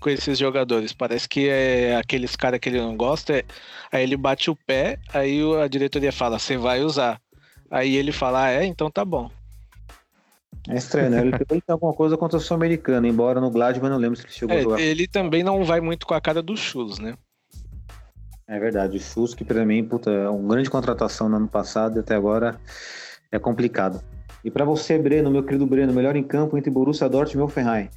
[0.00, 0.92] com esses jogadores.
[0.92, 3.44] Parece que é aqueles caras que ele não gosta, é-
[3.92, 7.20] aí ele bate o pé, aí a diretoria fala, você vai usar.
[7.70, 9.30] Aí ele fala, ah, é, então tá bom.
[10.68, 11.20] É estranho, né?
[11.20, 14.54] Ele tem alguma coisa contra o sul-americano, embora no Gladbach não lembro se ele chegou
[14.56, 14.80] É, a jogar.
[14.80, 17.16] ele também não vai muito com a cara do Chus, né?
[18.48, 21.96] É verdade, o Chus, que pra mim, puta, é uma grande contratação no ano passado
[21.96, 22.60] e até agora
[23.32, 24.00] é complicado.
[24.46, 27.88] E pra você, Breno, meu querido Breno, melhor em campo entre Borussia Dortmund e Hoffenheim.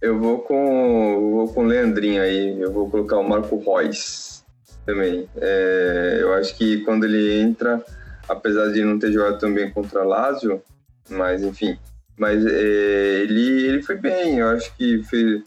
[0.00, 4.42] Eu vou com vou com o Leandrinho aí, eu vou colocar o Marco Reus
[4.86, 5.28] também.
[5.36, 7.84] É, eu acho que quando ele entra,
[8.26, 10.62] apesar de não ter jogado tão bem contra Lazio,
[11.10, 11.76] mas enfim,
[12.16, 15.42] mas é, ele, ele foi bem, eu acho que fez,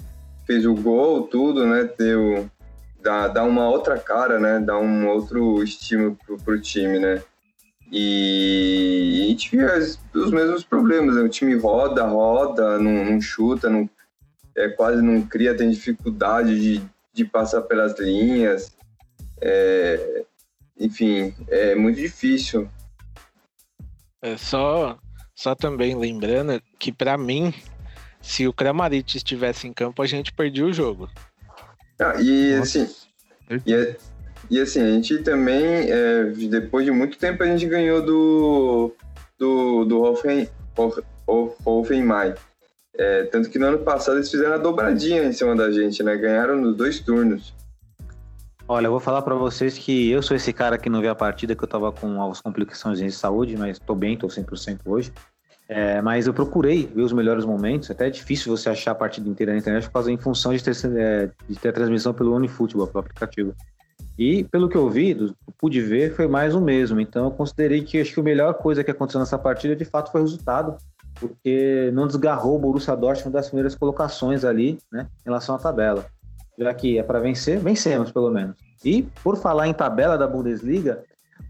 [0.45, 1.89] fez o gol, tudo, né?
[1.97, 2.47] Deu,
[3.01, 4.59] dá, dá uma outra cara, né?
[4.59, 7.19] Dá um outro estímulo pro, pro time, né?
[7.95, 11.21] E a gente vê as- os mesmos problemas, né?
[11.21, 13.87] O time roda, roda, não, não chuta, não,
[14.57, 16.83] é, quase não cria, tem dificuldade de,
[17.13, 18.75] de passar pelas linhas.
[19.39, 20.23] É,
[20.79, 22.67] enfim, é muito difícil.
[24.23, 24.97] É só,
[25.35, 27.53] só também lembrando que pra mim,
[28.19, 31.07] se o Kramaric estivesse em campo, a gente perdia o jogo.
[31.99, 32.81] Ah, e Nossa.
[32.81, 32.95] assim,
[33.67, 33.95] e,
[34.53, 38.93] e assim, a gente também, é, depois de muito tempo, a gente ganhou do,
[39.37, 40.47] do, do Hoffen,
[40.77, 42.33] Hoff- Hoff- Hoffenheim.
[42.95, 46.15] É, tanto que no ano passado eles fizeram a dobradinha em cima da gente, né?
[46.15, 47.53] Ganharam nos dois turnos.
[48.67, 51.15] Olha, eu vou falar pra vocês que eu sou esse cara que não vê a
[51.15, 55.11] partida, que eu tava com algumas complicações de saúde, mas tô bem, tô 100% hoje.
[55.67, 59.27] É, mas eu procurei ver os melhores momentos, até é difícil você achar a partida
[59.27, 62.87] inteira na internet por causa em função de ter, é, de ter transmissão pelo OneFootball,
[62.87, 63.55] pelo aplicativo.
[64.17, 66.99] E pelo que eu vi, pude ver, foi mais o mesmo.
[66.99, 70.11] Então eu considerei que acho que a melhor coisa que aconteceu nessa partida de fato
[70.11, 70.77] foi o resultado,
[71.19, 76.05] porque não desgarrou o Borussia Dortmund das primeiras colocações ali, né, em relação à tabela.
[76.57, 78.55] Já que é para vencer, vencemos pelo menos.
[78.85, 81.03] E por falar em tabela da Bundesliga,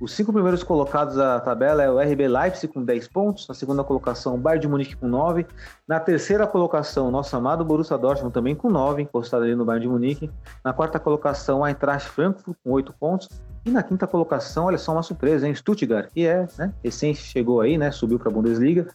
[0.04, 3.86] os cinco primeiros colocados da tabela é o RB Leipzig com 10 pontos, na segunda
[3.86, 5.48] colocação o Bayern de Munique com 9,
[5.88, 9.88] na terceira colocação o nosso amado Borussia Dortmund também com 9, encostado ali no Bayern
[9.88, 10.30] de Munique,
[10.62, 13.30] na quarta colocação o Eintracht Frankfurt com 8 pontos,
[13.66, 15.56] e na quinta colocação, olha só uma surpresa, hein?
[15.56, 18.88] Stuttgart, que é, né, recém chegou aí, né, subiu para a Bundesliga,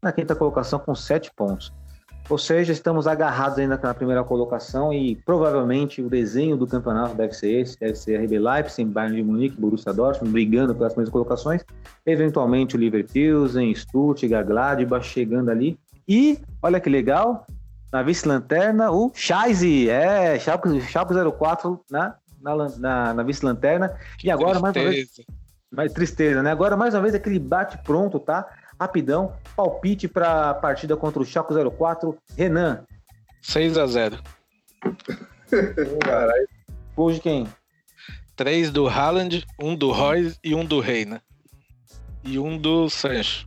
[0.00, 1.72] na quinta colocação com 7 pontos.
[2.32, 7.34] Ou seja, estamos agarrados ainda na primeira colocação e provavelmente o desenho do campeonato deve
[7.34, 11.62] ser esse, deve ser RB Leipzig, Bayern de Munique, Borussia Dortmund brigando pelas primeiras colocações,
[12.06, 15.78] eventualmente o Leverkusen, Stuttgart, Gladbach chegando ali
[16.08, 17.46] e olha que legal,
[17.92, 24.58] na vice-lanterna o Scheisse, é, Schalke, Schalke 04 na, na, na, na vice-lanterna e agora
[24.58, 25.28] mais uma vez Tristeza.
[25.70, 26.50] mais tristeza, né?
[26.50, 28.48] Agora, mais uma vez, aquele bate pronto, tá?
[28.82, 29.32] Rapidão.
[29.54, 32.18] Palpite para a partida contra o Chaco 04.
[32.36, 32.84] Renan.
[33.40, 34.18] 6 a 0
[36.04, 36.48] Caralho,
[36.96, 37.46] Gol de quem?
[38.34, 41.22] 3 do Haaland, um do Royce e um do Reina.
[42.24, 43.46] E um do Sancho.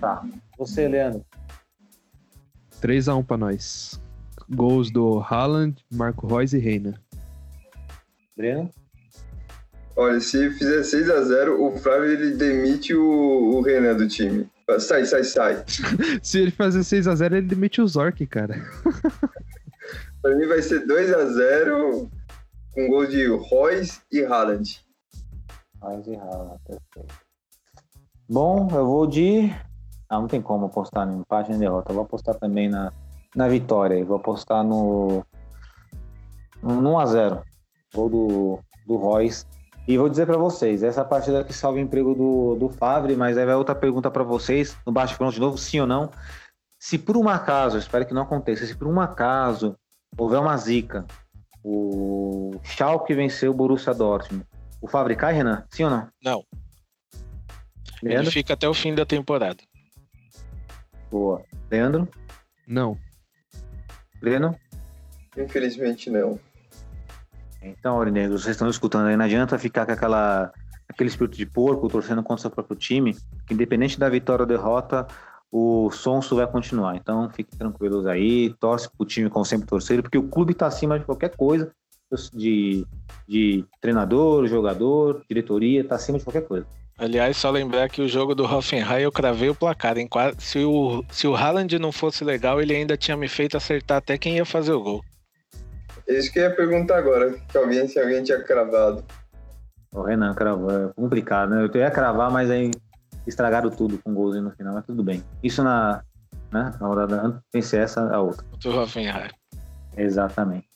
[0.00, 0.22] Tá.
[0.56, 1.24] Você, Leandro.
[2.80, 4.00] 3x1 pra nós.
[4.48, 7.00] Gols do Haaland, Marco Reus e Reina.
[8.36, 8.70] Breno.
[9.96, 14.48] Olha, se fizer 6x0, o Flávio ele demite o, o Renan do time.
[14.78, 15.64] Sai, sai, sai.
[16.22, 18.56] Se ele fazer 6x0, ele demite o Zork, cara.
[20.20, 22.10] Pra mim vai ser 2x0
[22.74, 24.84] com gol de Royce e Haaland.
[25.80, 27.14] Mais errado, perfeito.
[28.28, 29.52] Bom, eu vou de.
[30.08, 31.92] Ah, não tem como apostar no empate nem derrota.
[31.92, 32.92] Eu vou apostar também na,
[33.36, 33.94] na vitória.
[33.94, 35.24] Eu vou apostar no.
[36.60, 37.42] No 1x0.
[37.94, 39.46] Gol do, do Royce.
[39.86, 43.38] E vou dizer pra vocês, essa partida que salva o emprego do, do Favre, mas
[43.38, 46.10] aí vai outra pergunta pra vocês, no baixo pronto de novo, sim ou não.
[46.78, 49.76] Se por um acaso, eu espero que não aconteça, se por um acaso
[50.18, 51.06] houver uma zica,
[51.62, 54.44] o Schalke venceu o Borussia Dortmund,
[54.80, 55.64] o Favre cai, Renan?
[55.70, 56.08] Sim ou não?
[56.22, 56.44] Não.
[58.02, 58.32] Ele Leandro?
[58.32, 59.62] fica até o fim da temporada.
[61.10, 61.42] Boa.
[61.70, 62.08] Leandro?
[62.66, 62.98] Não.
[64.20, 64.56] Breno?
[65.36, 66.38] Infelizmente não.
[67.68, 70.52] Então, Aurinegro, vocês estão escutando aí, não adianta ficar com aquela,
[70.88, 74.46] aquele espírito de porco torcendo contra o seu próprio time, que independente da vitória ou
[74.46, 75.06] derrota,
[75.50, 76.96] o sonso vai continuar.
[76.96, 80.98] Então, fiquem tranquilos aí, torce pro time como sempre torcer, porque o clube está acima
[80.98, 81.72] de qualquer coisa,
[82.32, 82.86] de,
[83.26, 86.66] de treinador, jogador, diretoria, está acima de qualquer coisa.
[86.98, 89.96] Aliás, só lembrar que o jogo do Hoffenheim eu cravei o placar.
[90.38, 94.16] Se, o, se o Haaland não fosse legal, ele ainda tinha me feito acertar até
[94.16, 95.04] quem ia fazer o gol.
[96.08, 99.04] Isso que eu ia perguntar agora, que alguém, se alguém tinha cravado.
[99.92, 101.68] O Renan cravou, é complicado, né?
[101.72, 102.70] Eu ia cravar, mas aí
[103.26, 105.22] estragaram tudo com golzinho no final, mas tudo bem.
[105.42, 106.02] Isso na,
[106.52, 108.44] né, na rodada antes, tem que ser essa a outra.
[108.62, 109.30] Do Hoffenheim.
[109.96, 110.68] Exatamente.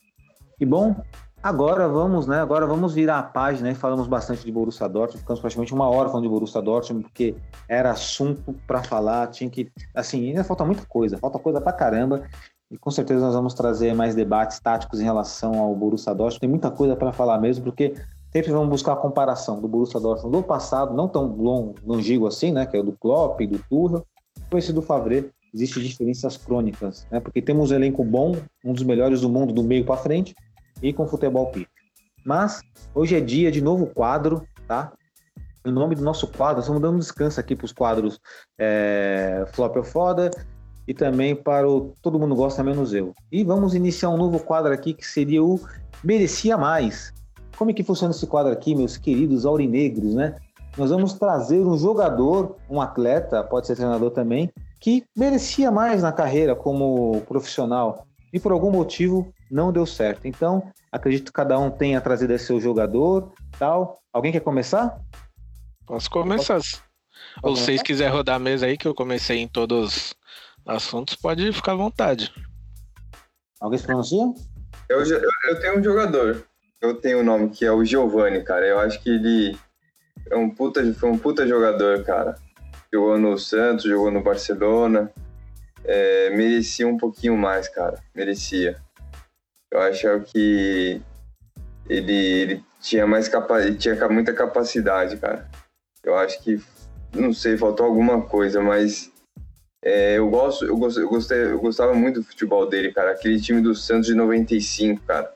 [0.58, 0.96] E bom,
[1.42, 2.38] Agora vamos, né?
[2.38, 5.20] Agora vamos virar a página e falamos bastante de Borussia Dortmund.
[5.20, 7.34] Ficamos praticamente uma hora falando de Borussia Dortmund porque
[7.66, 9.26] era assunto para falar.
[9.28, 12.28] Tinha que, assim, ainda falta muita coisa, falta coisa pra caramba.
[12.70, 16.40] E com certeza nós vamos trazer mais debates táticos em relação ao Borussia Dortmund.
[16.40, 17.94] Tem muita coisa para falar mesmo, porque
[18.32, 22.52] sempre vamos buscar a comparação do Borussia Dortmund do passado, não tão long, longínquo assim,
[22.52, 22.64] né?
[22.66, 24.06] Que é o do Klopp, do Tuchel,
[24.48, 25.30] com esse do Favre.
[25.52, 27.18] Existem diferenças crônicas, né?
[27.18, 30.32] Porque temos um elenco bom, um dos melhores do mundo do meio para frente
[30.80, 31.68] e com futebol pique.
[32.24, 32.60] Mas
[32.94, 34.92] hoje é dia de novo quadro, tá?
[35.66, 38.20] Em nome do nosso quadro, estamos dando descanso aqui para os quadros
[38.56, 40.30] é, Flop ou Foda
[40.90, 43.14] e também para o Todo Mundo Gosta Menos Eu.
[43.30, 45.60] E vamos iniciar um novo quadro aqui que seria o
[46.02, 47.14] Merecia Mais.
[47.56, 50.34] Como é que funciona esse quadro aqui, meus queridos aurinegros, né?
[50.76, 56.10] Nós vamos trazer um jogador, um atleta, pode ser treinador também, que merecia mais na
[56.10, 60.26] carreira como profissional e por algum motivo não deu certo.
[60.26, 60.60] Então,
[60.90, 64.00] acredito que cada um tenha trazido seu jogador, tal.
[64.12, 64.98] Alguém quer começar?
[65.86, 66.60] Posso começar.
[67.44, 70.19] Ou se vocês quiserem rodar a mesa aí, que eu comecei em todos os
[70.70, 72.32] assuntos, pode ficar à vontade.
[73.60, 74.24] Alguém se pronuncia?
[74.88, 76.44] Eu, eu, eu tenho um jogador.
[76.80, 78.66] Eu tenho um nome que é o Giovanni, cara.
[78.66, 79.58] Eu acho que ele
[80.30, 82.36] é um puta, foi um puta jogador, cara.
[82.92, 85.12] Jogou no Santos, jogou no Barcelona.
[85.84, 88.02] É, merecia um pouquinho mais, cara.
[88.14, 88.80] Merecia.
[89.70, 91.00] Eu acho que
[91.88, 95.48] ele, ele tinha mais capa ele tinha muita capacidade, cara.
[96.02, 96.60] Eu acho que
[97.14, 99.12] não sei, faltou alguma coisa, mas
[99.82, 103.12] é, eu gosto, eu eu gostei, eu gostava muito do futebol dele, cara.
[103.12, 105.32] Aquele time do Santos de 95, cara.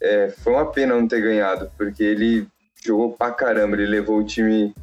[0.00, 2.46] É, foi uma pena não ter ganhado, porque ele
[2.84, 3.76] jogou pra caramba.
[3.76, 4.74] Ele levou o time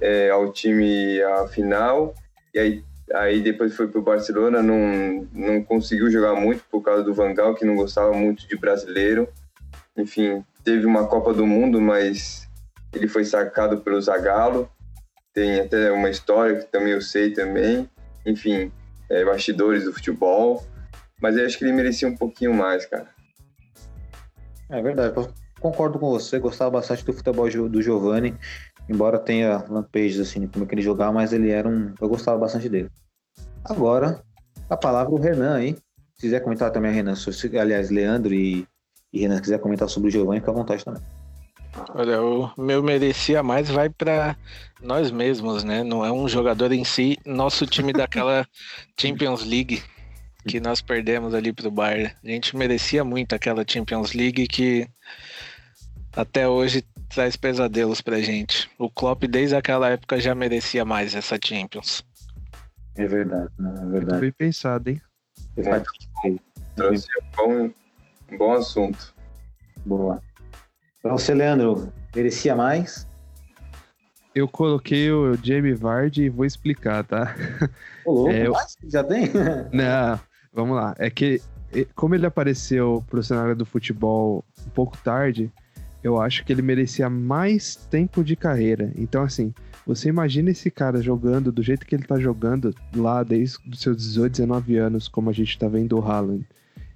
[0.00, 2.14] é, ao time à final
[2.54, 7.12] e aí Aí depois foi pro Barcelona, não, não conseguiu jogar muito por causa do
[7.12, 9.28] Vangal, que não gostava muito de brasileiro.
[9.96, 12.48] Enfim, teve uma Copa do Mundo, mas
[12.92, 14.70] ele foi sacado pelo Zagallo.
[15.34, 17.90] Tem até uma história que também eu sei também.
[18.26, 18.70] Enfim,
[19.08, 20.64] é, bastidores do futebol.
[21.20, 23.08] Mas eu acho que ele merecia um pouquinho mais, cara.
[24.70, 26.38] É verdade, eu concordo com você.
[26.38, 28.36] Gostava bastante do futebol do Giovanni
[28.90, 31.94] embora tenha lampejos assim como que ele jogava, mas ele era um.
[32.00, 32.90] Eu gostava bastante dele.
[33.64, 34.20] Agora,
[34.68, 35.76] a palavra o Renan, hein?
[36.16, 38.66] Se quiser comentar também, Renan, se, aliás, Leandro e,
[39.12, 41.00] e Renan, quiser comentar sobre o Giovanni, fica à vontade também.
[41.88, 44.36] Olha, o meu merecia mais vai para
[44.80, 45.82] nós mesmos, né?
[45.82, 48.46] Não é um jogador em si, nosso time daquela
[48.98, 49.82] Champions League
[50.46, 52.14] que nós perdemos ali pro Bayern.
[52.24, 54.88] A gente merecia muito aquela Champions League que
[56.12, 58.70] até hoje traz pesadelos pra gente.
[58.78, 62.04] O Klopp, desde aquela época, já merecia mais essa Champions.
[62.96, 63.74] É verdade, né?
[63.80, 64.20] É verdade.
[64.20, 65.00] Bem pensado, hein?
[65.56, 65.82] É.
[66.76, 67.70] Trouxe um bom,
[68.32, 69.14] um bom assunto.
[69.84, 70.22] Boa.
[71.02, 73.08] Pra você, Leandro, merecia mais?
[74.34, 77.34] Eu coloquei o Jamie Vardy e vou explicar, tá?
[78.04, 78.54] Ô, louco, é, eu...
[78.84, 79.30] já tem?
[79.72, 80.20] Não,
[80.52, 80.94] vamos lá.
[80.98, 81.40] É que,
[81.94, 85.50] como ele apareceu pro cenário do futebol um pouco tarde,
[86.04, 88.92] eu acho que ele merecia mais tempo de carreira.
[88.94, 89.54] Então, assim,
[89.86, 93.96] você imagina esse cara jogando do jeito que ele tá jogando lá desde os seus
[93.96, 96.46] 18, 19 anos, como a gente tá vendo o Haaland.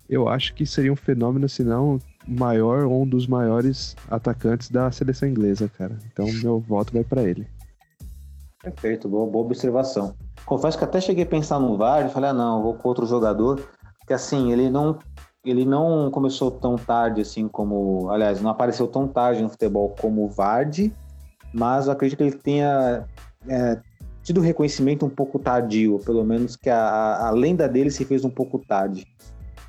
[0.08, 5.28] Eu acho que seria um fenômeno, se não maior um dos maiores atacantes da seleção
[5.28, 5.98] inglesa, cara.
[6.12, 7.46] Então, meu voto vai para ele.
[8.62, 10.14] Perfeito, boa, boa observação.
[10.46, 13.06] Confesso que até cheguei a pensar no VAR e falei, ah, não, vou com outro
[13.06, 13.62] jogador,
[13.98, 14.98] porque assim, ele não
[15.44, 20.24] ele não começou tão tarde assim como, aliás, não apareceu tão tarde no futebol como
[20.24, 20.90] o Vardy,
[21.52, 23.04] mas eu acredito que ele tenha
[23.46, 23.78] é,
[24.22, 28.30] tido reconhecimento um pouco tardio, pelo menos que a, a, lenda dele se fez um
[28.30, 29.06] pouco tarde,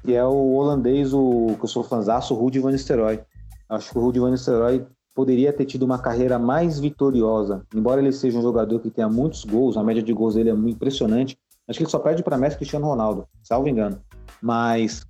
[0.05, 3.19] que é o holandês, o que eu sou fãzaço, o Rudy Van Nistelrooy.
[3.69, 8.11] Acho que o Rudy Van Nistelrooy poderia ter tido uma carreira mais vitoriosa, embora ele
[8.11, 11.37] seja um jogador que tenha muitos gols, a média de gols dele é muito impressionante.
[11.67, 13.99] Acho que ele só perde para Messi e Cristiano Ronaldo, salvo engano.
[14.41, 15.05] Mas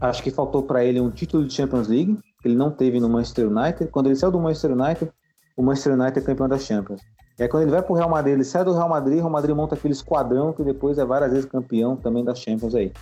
[0.00, 3.08] Acho que faltou para ele um título de Champions League, que ele não teve no
[3.08, 3.88] Manchester United.
[3.90, 5.12] Quando ele saiu do Manchester United,
[5.56, 7.00] o Manchester United é campeão da Champions.
[7.38, 9.30] E aí quando ele vai pro Real Madrid, ele sai do Real Madrid, o Real
[9.30, 12.92] Madrid monta aquele esquadrão que depois é várias vezes campeão também da Champions aí.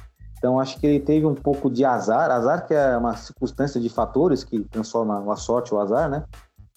[0.40, 3.90] Então acho que ele teve um pouco de azar, azar que é uma circunstância de
[3.90, 6.24] fatores que transforma a sorte ou azar, né?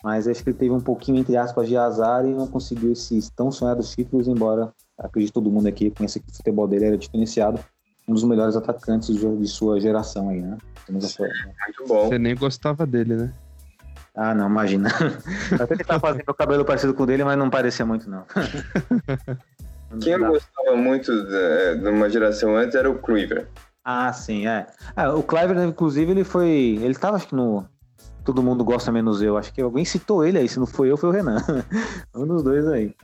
[0.04, 3.30] Mas acho que ele teve um pouquinho, entre aspas, de azar e não conseguiu esses
[3.30, 6.98] tão sonhados títulos, embora acredito que todo mundo aqui conheça que o futebol dele era
[6.98, 7.58] diferenciado
[8.06, 10.58] um dos melhores atacantes de, sua geração aí, né?
[10.90, 11.08] Muito
[11.88, 12.10] bom.
[12.10, 13.34] Você nem gostava dele, né?
[14.14, 14.90] Ah, não, imagina.
[15.58, 18.26] Até que tá fazendo o cabelo parecido com o dele, mas não parecia muito, não.
[20.02, 23.48] Quem eu gostava muito de, de, uma geração antes era o Cleaver.
[23.84, 24.68] Ah, sim, é.
[24.96, 26.80] Ah, o Cliver, inclusive, ele foi.
[26.82, 27.66] Ele tava, acho que no.
[28.24, 29.38] todo mundo gosta menos eu.
[29.38, 31.38] Acho que alguém citou ele aí, se não foi eu, foi o Renan.
[32.16, 32.96] um dos dois aí.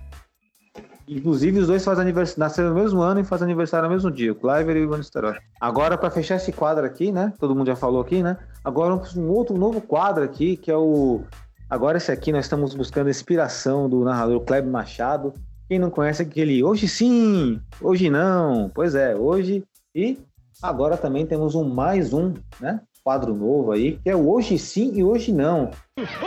[1.09, 4.31] Inclusive, os dois fazem aniversário, nasceram no mesmo ano e fazem aniversário no mesmo dia,
[4.31, 5.35] o Cliver e o Van Nistelrooy.
[5.59, 7.33] Agora, para fechar esse quadro aqui, né?
[7.39, 8.37] Todo mundo já falou aqui, né?
[8.63, 11.23] Agora, um outro novo quadro aqui, que é o.
[11.67, 15.33] Agora, esse aqui, nós estamos buscando inspiração do narrador Kleber Machado.
[15.69, 18.71] Quem não conhece aquele hoje sim, hoje não.
[18.73, 19.63] Pois é, hoje.
[19.93, 20.17] E
[20.63, 22.81] agora também temos um mais um, né?
[23.03, 25.69] Quadro novo aí, que é o hoje sim e hoje não.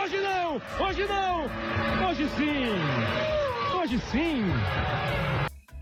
[0.00, 0.86] Hoje não!
[0.86, 2.08] Hoje não!
[2.08, 3.80] Hoje sim!
[3.80, 4.44] Hoje sim!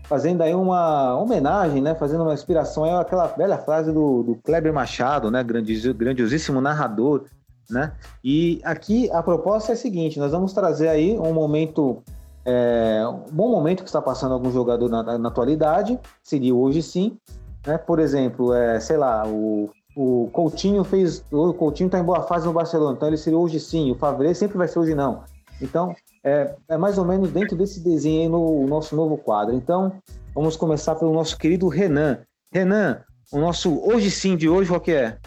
[0.05, 1.93] Fazendo aí uma homenagem, né?
[1.93, 5.43] Fazendo uma inspiração é aquela velha frase do, do Kleber Machado, né?
[5.43, 7.25] Grandios, grandiosíssimo narrador,
[7.69, 7.93] né?
[8.23, 12.03] E aqui a proposta é a seguinte: nós vamos trazer aí um momento,
[12.45, 17.17] é, um bom momento que está passando algum jogador na, na atualidade, seria hoje sim,
[17.65, 17.77] né?
[17.77, 21.23] Por exemplo, é, sei lá, o o Coutinho fez.
[21.31, 23.91] O Coutinho está em boa fase no Barcelona, então ele seria hoje sim.
[23.91, 25.23] O Favre sempre vai ser hoje não.
[25.61, 29.53] Então, é, é mais ou menos dentro desse desenho aí no nosso novo quadro.
[29.53, 29.93] Então,
[30.33, 32.19] vamos começar pelo nosso querido Renan.
[32.51, 35.17] Renan, o nosso hoje sim de hoje, qual que é?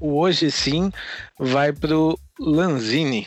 [0.00, 0.90] O hoje sim
[1.38, 3.26] vai pro Lanzini,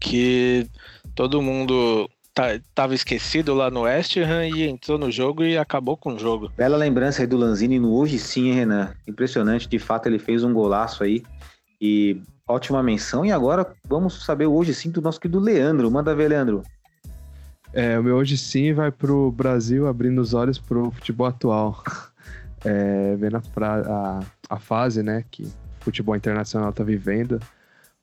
[0.00, 0.66] que
[1.14, 2.08] todo mundo
[2.46, 6.50] estava esquecido lá no West Ham e entrou no jogo e acabou com o jogo.
[6.56, 8.94] Bela lembrança aí do Lanzini no hoje sim, hein, Renan?
[9.06, 11.22] Impressionante, de fato ele fez um golaço aí
[11.80, 13.24] e ótima menção.
[13.24, 15.90] E agora vamos saber o hoje sim do nosso querido Leandro.
[15.90, 16.62] Manda ver, Leandro.
[17.72, 21.82] É, o meu hoje sim vai pro Brasil abrindo os olhos pro futebol atual.
[22.64, 23.40] É, vendo a,
[23.86, 24.20] a,
[24.50, 27.40] a fase né, que o futebol internacional está vivendo.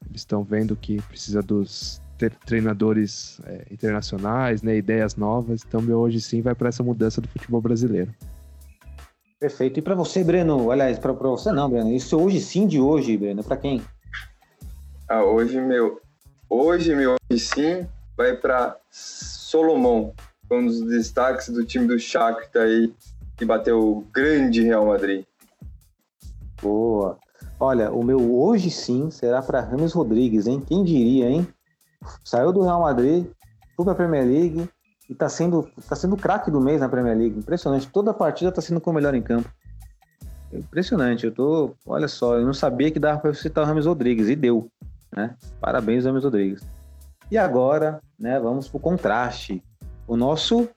[0.08, 2.02] Eles estão vendo que precisa dos
[2.46, 5.62] treinadores é, internacionais, né, ideias novas.
[5.68, 8.14] Então, meu hoje sim vai para essa mudança do futebol brasileiro.
[9.40, 9.80] Perfeito.
[9.80, 10.72] E para você, Breno?
[10.72, 11.92] Aliás, para você não, Breno.
[11.92, 13.44] Isso hoje sim de hoje, Breno.
[13.44, 13.82] Para quem?
[15.08, 16.02] Ah, hoje meu,
[16.50, 17.88] hoje meu hoje sim
[18.18, 20.12] vai para Solomon,
[20.50, 22.92] um dos destaques do time do Shakhtar aí
[23.38, 25.26] que bateu o grande Real Madrid.
[26.62, 27.20] Boa.
[27.60, 30.62] Olha, o meu hoje sim será para Rames Rodrigues, hein?
[30.66, 31.48] Quem diria, hein?
[32.24, 33.28] Saiu do Real Madrid,
[33.76, 34.70] foi para a Premier League
[35.10, 37.38] e está sendo, tá sendo craque do mês na Premier League.
[37.38, 37.88] Impressionante.
[37.88, 39.50] Toda partida está sendo com o melhor em campo.
[40.52, 41.26] Impressionante.
[41.26, 44.36] Eu tô, olha só, eu não sabia que dava para citar o Rames Rodrigues e
[44.36, 44.70] deu,
[45.16, 45.36] né?
[45.60, 46.62] Parabéns, Rames Rodrigues.
[47.30, 49.64] E agora, né, vamos pro contraste.
[50.08, 50.70] O nosso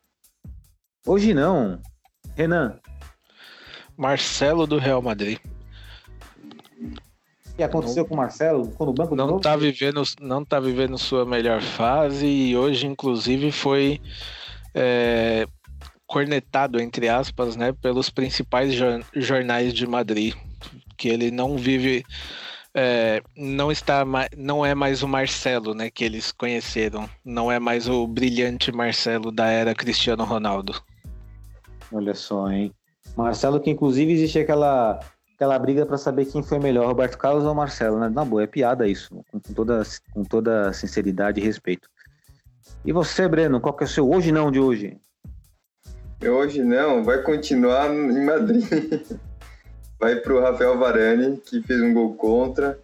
[1.06, 1.78] hoje não.
[2.34, 2.78] Renan.
[3.96, 5.38] Marcelo do Real Madrid
[7.58, 8.64] que aconteceu não, com o Marcelo?
[8.66, 13.50] Ficou no banco não está vivendo Não tá vivendo sua melhor fase e hoje, inclusive,
[13.50, 14.00] foi
[14.72, 15.44] é,
[16.06, 18.72] cornetado, entre aspas, né, pelos principais
[19.12, 20.34] jornais de Madrid,
[20.96, 22.04] que ele não vive...
[22.74, 24.04] É, não está
[24.36, 29.32] não é mais o Marcelo né que eles conheceram não é mais o brilhante Marcelo
[29.32, 30.74] da era Cristiano Ronaldo
[31.90, 32.70] olha só hein
[33.16, 35.00] Marcelo que inclusive existe aquela
[35.38, 38.08] aquela briga para saber quem foi melhor, Roberto Carlos ou Marcelo, né?
[38.08, 39.82] Na boa, é piada isso, com, toda,
[40.12, 41.88] com toda sinceridade e respeito.
[42.84, 44.96] E você, Breno, qual que é o seu hoje não de hoje?
[46.20, 48.64] Hoje não, vai continuar em Madrid.
[50.00, 52.76] vai para o Rafael Varane, que fez um gol contra.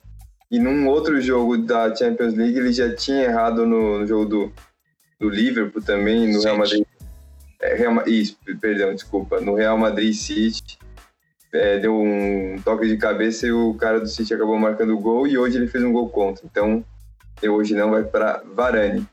[0.49, 4.53] E num outro jogo da Champions League, ele já tinha errado no, no jogo do,
[5.19, 6.41] do Liverpool também, no.
[6.41, 6.85] Real Madrid.
[7.61, 9.41] É, Real, isso, perdão, desculpa.
[9.41, 10.79] No Real Madrid City
[11.55, 15.27] é, deu um toque de cabeça e o cara do City acabou marcando o gol
[15.27, 16.45] e hoje ele fez um gol contra.
[16.45, 16.85] Então,
[17.43, 19.07] hoje não vai para Varane.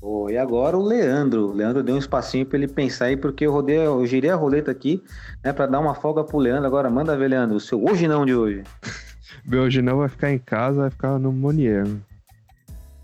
[0.00, 1.50] Oh, e agora o Leandro.
[1.50, 4.34] O Leandro deu um espacinho para ele pensar aí, porque eu, rodei, eu girei a
[4.34, 5.00] roleta aqui,
[5.44, 6.66] né, para dar uma folga pro Leandro.
[6.66, 8.64] Agora manda ver, Leandro, o seu hoje não de hoje.
[9.46, 11.86] Meu hoje não vai ficar em casa, vai ficar no Monier.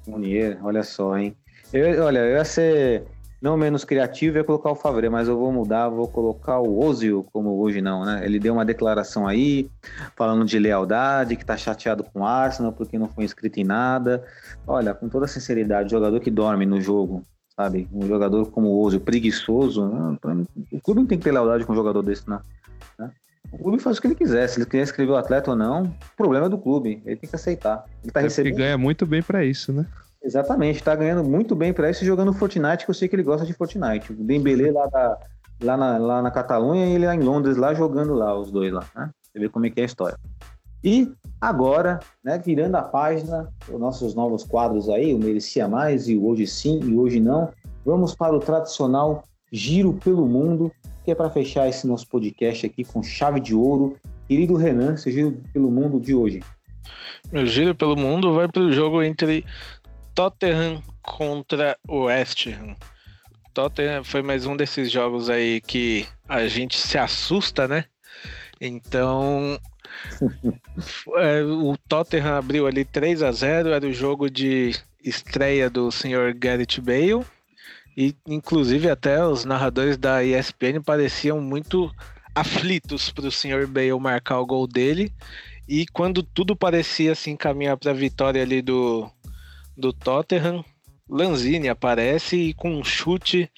[0.06, 1.36] Monier, olha só, hein?
[1.72, 3.04] Eu, olha, eu ia ser
[3.40, 7.24] não menos criativo é colocar o Favre, mas eu vou mudar, vou colocar o Ozil
[7.32, 8.24] como hoje não, né?
[8.24, 9.70] Ele deu uma declaração aí,
[10.16, 14.24] falando de lealdade, que tá chateado com o Arsenal porque não foi inscrito em nada.
[14.66, 17.22] Olha, com toda sinceridade, jogador que dorme no jogo,
[17.54, 17.88] sabe?
[17.92, 20.18] Um jogador como o Ozil, preguiçoso, né?
[20.72, 22.40] o clube não tem que ter lealdade com um jogador desse, não.
[22.98, 23.10] Né?
[23.52, 25.84] O clube faz o que ele quiser, se ele quiser escrever o atleta ou não,
[25.84, 27.84] o problema é do clube, ele tem que aceitar.
[28.02, 28.56] Ele tá é recebendo...
[28.56, 29.86] ganha muito bem para isso, né?
[30.22, 33.46] Exatamente, tá ganhando muito bem para isso jogando Fortnite, que eu sei que ele gosta
[33.46, 34.12] de Fortnite.
[34.12, 34.88] O Dembele lá,
[35.62, 38.72] lá, na, lá na Catalunha e ele lá em Londres, lá jogando lá, os dois
[38.72, 39.10] lá, né?
[39.22, 40.18] Você vê como é que é a história.
[40.82, 46.16] E agora, né, virando a página, os nossos novos quadros aí, o Merecia Mais e
[46.16, 47.50] o Hoje Sim e Hoje Não,
[47.84, 50.72] vamos para o tradicional Giro pelo Mundo,
[51.04, 53.96] que é para fechar esse nosso podcast aqui com chave de ouro.
[54.26, 56.42] Querido Renan, esse Giro pelo Mundo de hoje.
[57.30, 59.44] Meu giro pelo mundo vai para o jogo entre
[60.18, 62.74] Tottenham contra o West Ham.
[63.54, 67.84] Tottenham foi mais um desses jogos aí que a gente se assusta, né?
[68.60, 69.56] Então,
[71.18, 76.34] é, o Tottenham abriu ali 3 a 0 era o jogo de estreia do senhor
[76.34, 77.24] Gareth Bale.
[77.96, 81.94] E, inclusive, até os narradores da ESPN pareciam muito
[82.34, 85.12] aflitos para o senhor Bale marcar o gol dele.
[85.68, 89.08] E quando tudo parecia assim caminhar para a vitória ali do,
[89.78, 90.64] do Tottenham,
[91.08, 93.50] Lanzini aparece e com um chute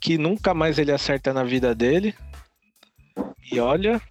[0.00, 2.14] que nunca mais ele acerta na vida dele.
[3.50, 4.02] E olha,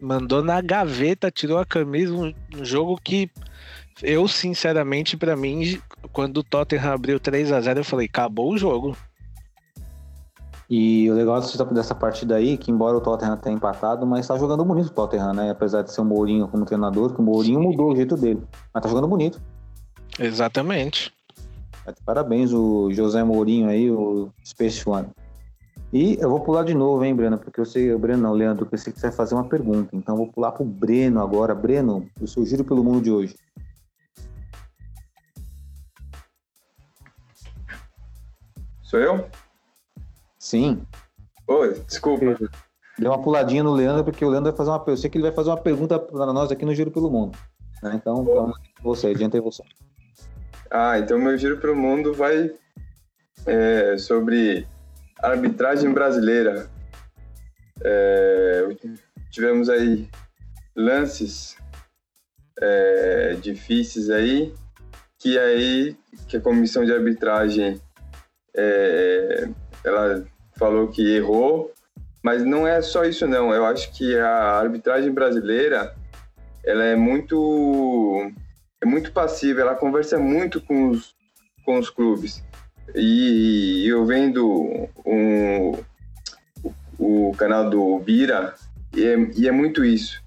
[0.00, 3.28] mandou na gaveta, tirou a camisa, um, um jogo que
[4.02, 5.80] eu, sinceramente, para mim,
[6.12, 8.96] quando o Tottenham abriu 3 a 0 eu falei, acabou o jogo.
[10.70, 11.40] E o legal
[11.72, 15.32] dessa partida aí, que embora o Tottenham tenha empatado, mas tá jogando bonito o Tottenham,
[15.32, 15.50] né?
[15.50, 18.40] Apesar de ser o Mourinho como treinador, que o Mourinho mudou o jeito dele.
[18.72, 19.42] Mas tá jogando bonito.
[20.20, 21.12] Exatamente.
[22.04, 25.08] Parabéns o José Mourinho aí, o Space One.
[25.92, 27.38] E eu vou pular de novo, hein, Breno?
[27.38, 29.48] Porque eu sei, o Breno não, Leandro, porque eu sei que você vai fazer uma
[29.48, 29.96] pergunta.
[29.96, 31.54] Então eu vou pular pro Breno agora.
[31.54, 33.34] Breno, o seu giro pelo mundo de hoje.
[38.82, 39.26] Sou eu?
[40.38, 40.82] Sim.
[41.48, 42.24] Oi, desculpa.
[42.98, 44.84] Deu uma puladinha no Leandro, porque o Leandro vai fazer uma.
[44.86, 47.36] Eu sei que ele vai fazer uma pergunta para nós aqui no Giro pelo Mundo.
[47.82, 47.92] Né?
[47.94, 48.52] Então,
[48.82, 49.62] você, adianta você.
[50.70, 52.52] Ah, então meu giro pelo mundo vai
[53.44, 54.66] é, sobre
[55.20, 56.70] arbitragem brasileira.
[57.82, 58.68] É,
[59.30, 60.08] tivemos aí
[60.76, 61.56] lances
[62.60, 64.54] é, difíceis aí
[65.18, 65.96] que aí
[66.28, 67.80] que a comissão de arbitragem
[68.54, 69.48] é,
[69.84, 70.24] ela
[70.56, 71.72] falou que errou,
[72.22, 73.52] mas não é só isso não.
[73.52, 75.94] Eu acho que a arbitragem brasileira
[76.64, 78.30] ela é muito
[78.82, 81.14] é muito passiva, ela conversa muito com os,
[81.64, 82.42] com os clubes.
[82.94, 85.72] E, e eu vendo um,
[86.98, 88.54] o, o canal do Bira,
[88.96, 90.22] e é, e é muito isso.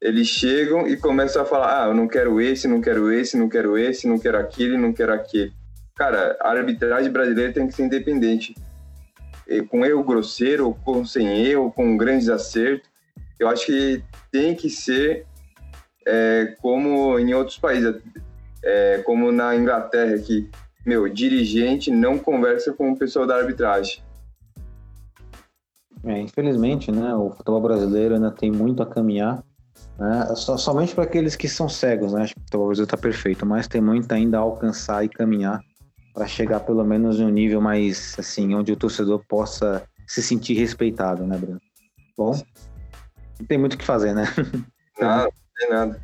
[0.00, 3.48] Eles chegam e começam a falar: ah, eu não quero esse, não quero esse, não
[3.48, 5.52] quero esse, não quero aquele, não quero aquele.
[5.94, 8.54] Cara, a arbitragem brasileira tem que ser independente.
[9.68, 12.88] Com erro grosseiro, com sem erro, com grandes acertos.
[13.38, 15.26] Eu acho que tem que ser
[16.06, 17.96] é, como em outros países,
[18.62, 20.48] é, como na Inglaterra, que,
[20.84, 24.02] meu, dirigente não conversa com o pessoal da arbitragem.
[26.04, 29.42] É, infelizmente, né, o futebol brasileiro ainda tem muito a caminhar,
[29.98, 32.96] né, só, somente para aqueles que são cegos, né, acho que o futebol brasileiro está
[32.96, 35.60] perfeito, mas tem muito ainda a alcançar e caminhar
[36.14, 40.54] para chegar pelo menos em um nível mais, assim, onde o torcedor possa se sentir
[40.54, 41.60] respeitado, né, Bruno?
[42.16, 42.32] Bom,
[43.38, 44.24] não tem muito o que fazer, né?
[45.00, 45.30] Não,
[45.60, 46.00] tem nada.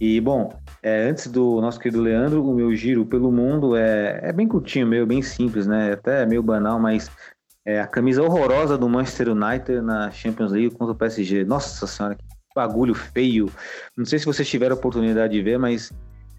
[0.00, 0.52] E, bom,
[0.82, 4.86] é, antes do nosso querido Leandro, o meu giro pelo mundo é, é bem curtinho,
[4.86, 5.92] meio bem simples, né?
[5.92, 7.10] Até meio banal, mas
[7.64, 11.44] é a camisa horrorosa do Manchester United na Champions League contra o PSG.
[11.44, 12.24] Nossa senhora, que
[12.54, 13.50] bagulho feio.
[13.96, 15.92] Não sei se vocês tiveram a oportunidade de ver, mas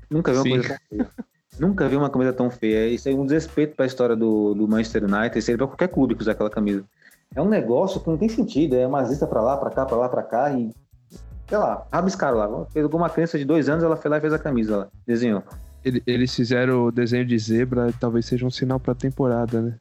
[0.09, 0.49] nunca vi uma Sim.
[0.51, 1.09] coisa tão feia.
[1.57, 2.89] Nunca vi uma camisa tão feia.
[2.89, 6.13] Isso é um desrespeito para a história do, do Manchester United, seria para qualquer clube
[6.13, 6.83] que usar aquela camisa.
[7.33, 9.95] É um negócio que não tem sentido, é uma lista para lá, para cá, para
[9.95, 10.69] lá, para cá e
[11.47, 12.65] sei lá, rabiscaram lá.
[12.67, 15.43] Fez alguma criança de dois anos, ela foi lá e fez a camisa lá, desenhou.
[15.83, 19.75] Ele- Eles fizeram o desenho de zebra, talvez seja um sinal pra temporada, né?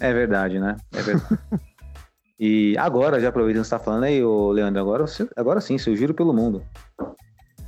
[0.00, 0.76] É verdade, né?
[0.94, 1.38] É verdade.
[2.40, 5.04] e agora, já aproveitando que você tá falando aí, ô Leandro, agora,
[5.36, 6.62] agora sim, seu giro pelo mundo.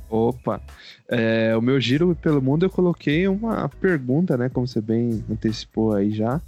[0.09, 0.61] Opa!
[1.07, 4.49] É, o meu giro pelo mundo eu coloquei uma pergunta, né?
[4.49, 6.41] Como você bem antecipou aí já.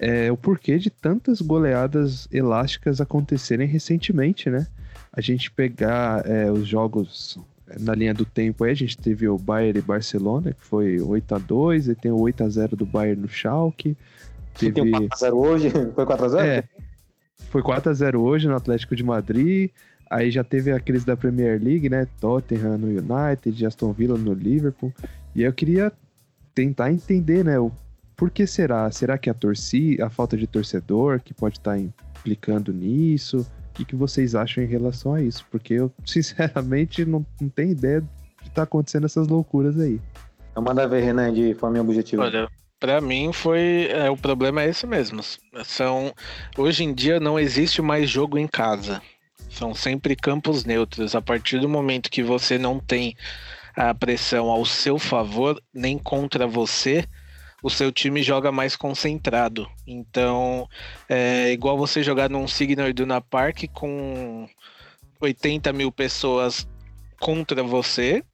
[0.00, 4.66] É, o porquê de tantas goleadas elásticas acontecerem recentemente, né?
[5.12, 7.38] A gente pegar é, os jogos
[7.80, 11.34] na linha do tempo aí, a gente teve o Bayern e Barcelona, que foi 8
[11.34, 13.96] a 2 e tem o 8 a 0 do Bayern no Schalke.
[14.58, 14.72] Teve...
[14.72, 16.38] Tem um 4x0 hoje, foi 4x0?
[16.40, 16.64] É,
[17.50, 19.70] foi 4x0 hoje no Atlético de Madrid.
[20.10, 22.06] Aí já teve aqueles da Premier League, né?
[22.20, 24.92] Tottenham no United, Aston Villa no Liverpool.
[25.34, 25.90] E eu queria
[26.54, 27.58] tentar entender, né?
[27.58, 27.72] O
[28.14, 28.88] por que será?
[28.92, 33.44] Será que a torcida, a falta de torcedor que pode estar implicando nisso?
[33.72, 35.46] O que, que vocês acham em relação a isso?
[35.50, 38.02] Porque eu, sinceramente, não, não tenho ideia
[38.42, 39.98] de estar acontecendo essas loucuras aí.
[40.50, 42.22] Então manda ver, Renan, de forma objetiva.
[42.22, 43.88] Olha, pra mim foi.
[43.90, 45.22] é, o problema é esse mesmo.
[45.64, 46.12] São.
[46.58, 49.00] Hoje em dia não existe mais jogo em casa.
[49.48, 51.14] São sempre campos neutros.
[51.14, 53.16] A partir do momento que você não tem
[53.74, 57.06] a pressão ao seu favor, nem contra você,
[57.62, 59.68] o seu time joga mais concentrado.
[59.86, 60.68] Então,
[61.08, 64.48] é igual você jogar num Signal Iduna Park com
[65.20, 66.66] 80 mil pessoas
[67.20, 68.24] contra você,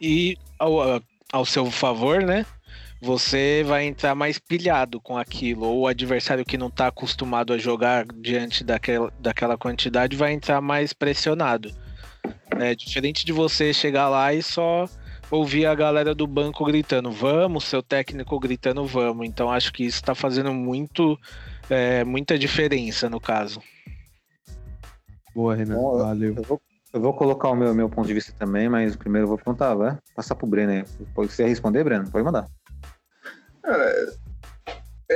[0.00, 1.02] E ao,
[1.32, 2.46] ao seu favor, né?
[3.02, 7.58] Você vai entrar mais pilhado com aquilo, ou o adversário que não está acostumado a
[7.58, 11.74] jogar diante daquela, daquela quantidade vai entrar mais pressionado.
[12.58, 14.86] É diferente de você chegar lá e só
[15.30, 19.26] ouvir a galera do banco gritando vamos, seu técnico gritando vamos.
[19.26, 21.18] Então acho que isso está fazendo muito,
[21.68, 23.62] é, muita diferença no caso.
[25.34, 25.76] Boa, Renan.
[25.76, 26.34] Bom, eu- Valeu.
[26.36, 26.60] Eu vou,
[26.92, 29.74] eu vou colocar o meu, meu ponto de vista também, mas primeiro eu vou perguntar,
[29.74, 30.84] vai passar pro Breno aí.
[31.14, 32.10] Pode você responder, Breno?
[32.10, 32.46] Pode mandar.
[33.62, 34.12] Cara,
[35.08, 35.14] é,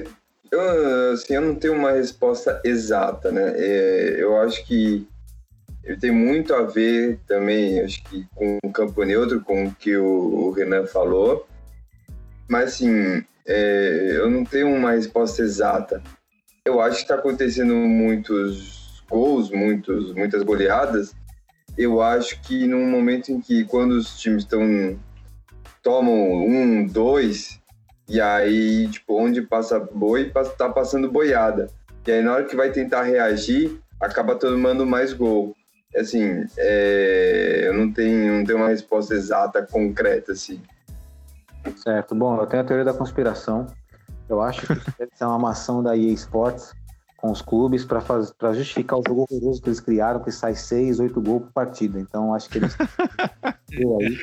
[0.00, 0.04] é-
[0.50, 3.54] eu, assim, eu não tenho uma resposta exata, né?
[3.56, 5.08] É, eu acho que
[5.84, 9.96] ele tem muito a ver também, acho que com o campo neutro, com o que
[9.96, 11.46] o, o Renan falou.
[12.48, 16.02] Mas, assim, é, eu não tenho uma resposta exata.
[16.64, 21.14] Eu acho que está acontecendo muitos gols, muitos, muitas goleadas.
[21.76, 24.98] Eu acho que num momento em que, quando os times estão
[25.82, 27.60] tomam um, dois,
[28.08, 31.68] e aí, tipo, onde passa boi, passa- tá passando boiada.
[32.06, 35.56] E aí, na hora que vai tentar reagir, acaba tomando mais gol.
[35.96, 40.60] Assim, é, eu não tenho, não tenho uma resposta exata, concreta, assim.
[41.76, 42.14] Certo.
[42.14, 43.66] Bom, eu tenho a teoria da conspiração.
[44.28, 46.74] Eu acho que isso deve ser uma ação da EA Sports
[47.18, 51.20] com os clubes para justificar o jogo horroroso que eles criaram, que sai 6, 8
[51.20, 52.00] gols por partida.
[52.00, 52.76] Então, acho que eles.
[53.70, 54.18] Eu aí.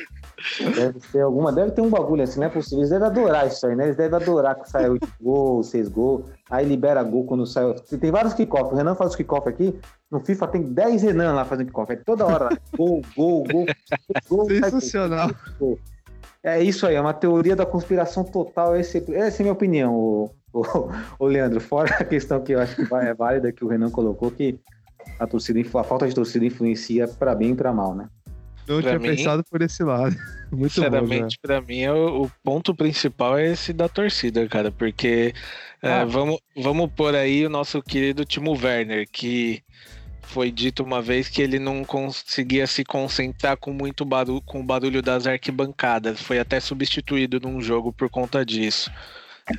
[0.74, 2.78] Deve ter alguma, deve ter um bagulho assim, não é possível.
[2.78, 3.84] Eles devem adorar isso aí, né?
[3.84, 7.74] Eles devem adorar que sai 8 gols, 6 gols, aí libera gol quando sai.
[8.00, 8.72] Tem vários kickoff.
[8.72, 9.78] O Renan faz os kickoff aqui.
[10.10, 11.92] No FIFA tem 10 Renan lá fazendo kickoff.
[11.92, 12.44] É toda hora.
[12.44, 12.50] lá.
[12.76, 13.66] Gol, gol, gol.
[14.28, 14.46] gol.
[14.46, 15.30] Sensacional.
[16.42, 18.74] É isso aí, é uma teoria da conspiração total.
[18.74, 20.64] Esse, essa é a minha opinião, o, o,
[21.18, 21.60] o Leandro.
[21.60, 24.58] Fora a questão que eu acho que é válida que o Renan colocou, que
[25.18, 28.08] a torcida, a falta de torcida influencia para bem e para mal, né?
[28.70, 30.14] Não Pra tinha mim- pensado por esse lado.
[30.50, 34.70] Muito bom, Sinceramente, pra mim, é o, o ponto principal é esse da torcida, cara,
[34.72, 35.32] porque
[35.82, 36.04] é, Ah.
[36.04, 39.62] vamos, vamos pôr aí o nosso querido Timo Werner, que
[40.22, 44.64] foi dito uma vez que ele não conseguia se concentrar com muito barulho, com o
[44.64, 48.90] barulho das arquibancadas, foi até substituído num jogo por conta disso.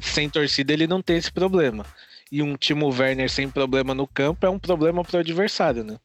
[0.01, 1.85] Sem torcida ele não tem esse problema.
[2.31, 5.97] E um Timo Werner sem problema no campo é um problema pro adversário, né?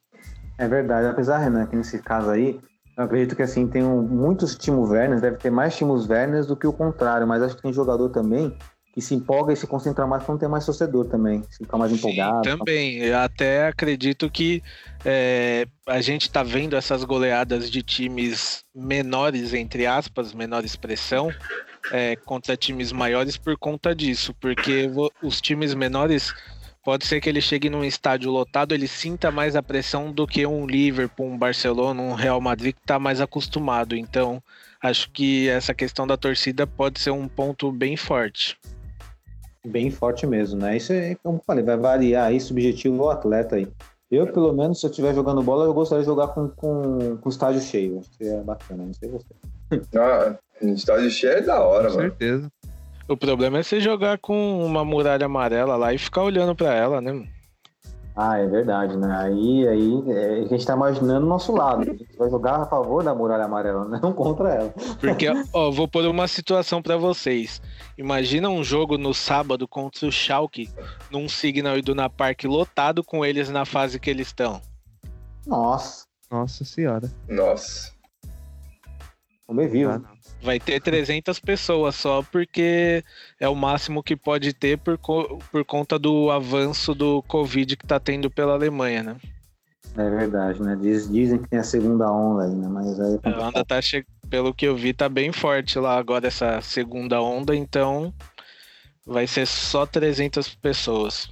[0.57, 2.59] É verdade, apesar, Renan, que nesse caso aí,
[2.97, 6.55] eu acredito que assim, tem um- muitos Timo Werners, deve ter mais Timos Werners do
[6.55, 8.57] que o contrário, mas acho que tem jogador também
[8.91, 11.91] que se empolga e se concentra mais quando tem mais torcedor também, se fica mais
[11.91, 12.43] empolgado.
[12.43, 12.97] Sim, também.
[12.97, 14.63] Eu até acredito que
[15.05, 21.31] é, a gente tá vendo essas goleadas de times menores, entre aspas, menor expressão,
[21.91, 24.33] é, contra times maiores por conta disso.
[24.41, 24.89] Porque
[25.21, 26.33] os times menores,
[26.87, 30.47] pode ser que ele chegue num estádio lotado, ele sinta mais a pressão do que
[30.47, 33.93] um Liverpool, um Barcelona, um Real Madrid que tá mais acostumado.
[33.93, 34.41] Então,
[34.81, 38.57] acho que essa questão da torcida pode ser um ponto bem forte.
[39.65, 40.77] Bem forte mesmo, né?
[40.77, 43.67] Isso é, como eu falei, vai variar aí, subjetivo ao atleta aí.
[44.09, 47.29] Eu, pelo menos, se eu estiver jogando bola, eu gostaria de jogar com, com, com
[47.29, 47.99] estádio cheio.
[47.99, 49.25] Acho que é bacana, não sei você.
[49.93, 52.09] Ah, estádio cheio é da hora, Com mano.
[52.09, 52.49] certeza.
[53.07, 56.99] O problema é você jogar com uma muralha amarela lá e ficar olhando pra ela,
[56.99, 57.27] né?
[58.19, 59.15] Ah, é verdade, né?
[59.15, 61.83] Aí, aí é, a gente tá imaginando o nosso lado.
[61.83, 64.73] A gente vai jogar a favor da muralha amarela, não contra ela.
[64.99, 67.61] Porque, ó, vou pôr uma situação pra vocês.
[67.95, 70.67] Imagina um jogo no sábado contra o Schalke,
[71.11, 74.59] num Signal Iduna Park lotado com eles na fase que eles estão.
[75.45, 77.11] Nossa, Nossa senhora.
[77.29, 77.91] Nossa.
[79.45, 79.91] comer vivo.
[79.91, 80.16] Ah, não.
[80.41, 83.03] Vai ter 300 pessoas só porque
[83.39, 87.87] é o máximo que pode ter por, co- por conta do avanço do Covid que
[87.87, 89.15] tá tendo pela Alemanha, né?
[89.97, 90.77] É verdade, né?
[90.79, 92.67] Diz- dizem que tem a segunda onda aí, né?
[92.67, 94.05] Mas aí é A onda tá che...
[94.29, 98.13] pelo que eu vi, tá bem forte lá agora essa segunda onda, então
[99.05, 101.29] vai ser só 300 pessoas.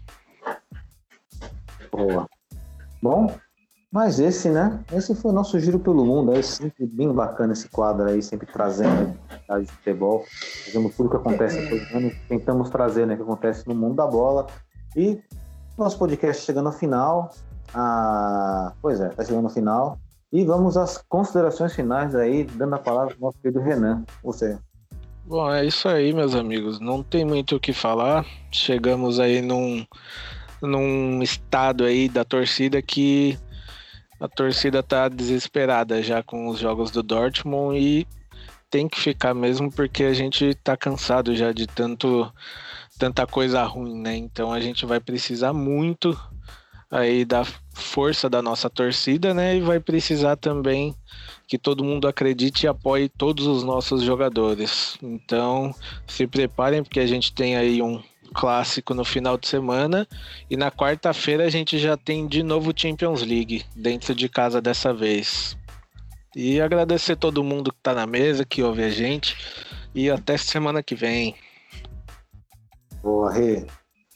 [1.92, 2.28] Boa.
[3.02, 3.38] Bom,
[3.96, 4.78] mas esse, né?
[4.92, 6.34] Esse foi o nosso giro pelo mundo.
[6.34, 9.18] É sempre bem bacana esse quadro aí, sempre trazendo
[9.48, 10.26] a de futebol.
[10.66, 13.14] Fazemos tudo que acontece todo ano, tentamos trazer, né?
[13.14, 14.48] O que acontece no mundo da bola.
[14.98, 15.18] E
[15.78, 17.34] nosso podcast chegando ao final.
[17.74, 19.98] Ah, pois é, tá chegando ao final.
[20.30, 24.04] E vamos às considerações finais aí, dando a palavra pro nosso querido Renan.
[24.22, 24.58] Você.
[25.26, 26.82] Bom, é isso aí, meus amigos.
[26.82, 28.26] Não tem muito o que falar.
[28.52, 29.86] Chegamos aí num,
[30.62, 33.40] num estado aí da torcida que
[34.20, 38.08] a torcida tá desesperada já com os jogos do Dortmund e
[38.70, 42.32] tem que ficar mesmo porque a gente tá cansado já de tanto
[42.98, 44.16] tanta coisa ruim, né?
[44.16, 46.18] Então a gente vai precisar muito
[46.90, 47.44] aí da
[47.74, 49.58] força da nossa torcida, né?
[49.58, 50.96] E vai precisar também
[51.48, 54.98] que todo mundo acredite e apoie todos os nossos jogadores.
[55.02, 55.74] Então,
[56.08, 58.02] se preparem porque a gente tem aí um
[58.34, 60.08] clássico no final de semana
[60.50, 64.94] e na quarta-feira a gente já tem de novo Champions League dentro de casa dessa
[64.94, 65.58] vez.
[66.36, 69.38] E agradecer todo mundo que está na mesa, que ouve a gente
[69.94, 71.36] e até semana que vem.
[73.02, 73.66] Boa, Rê.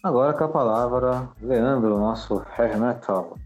[0.04, 3.38] Agora com a palavra, Leandro, nosso hair metal.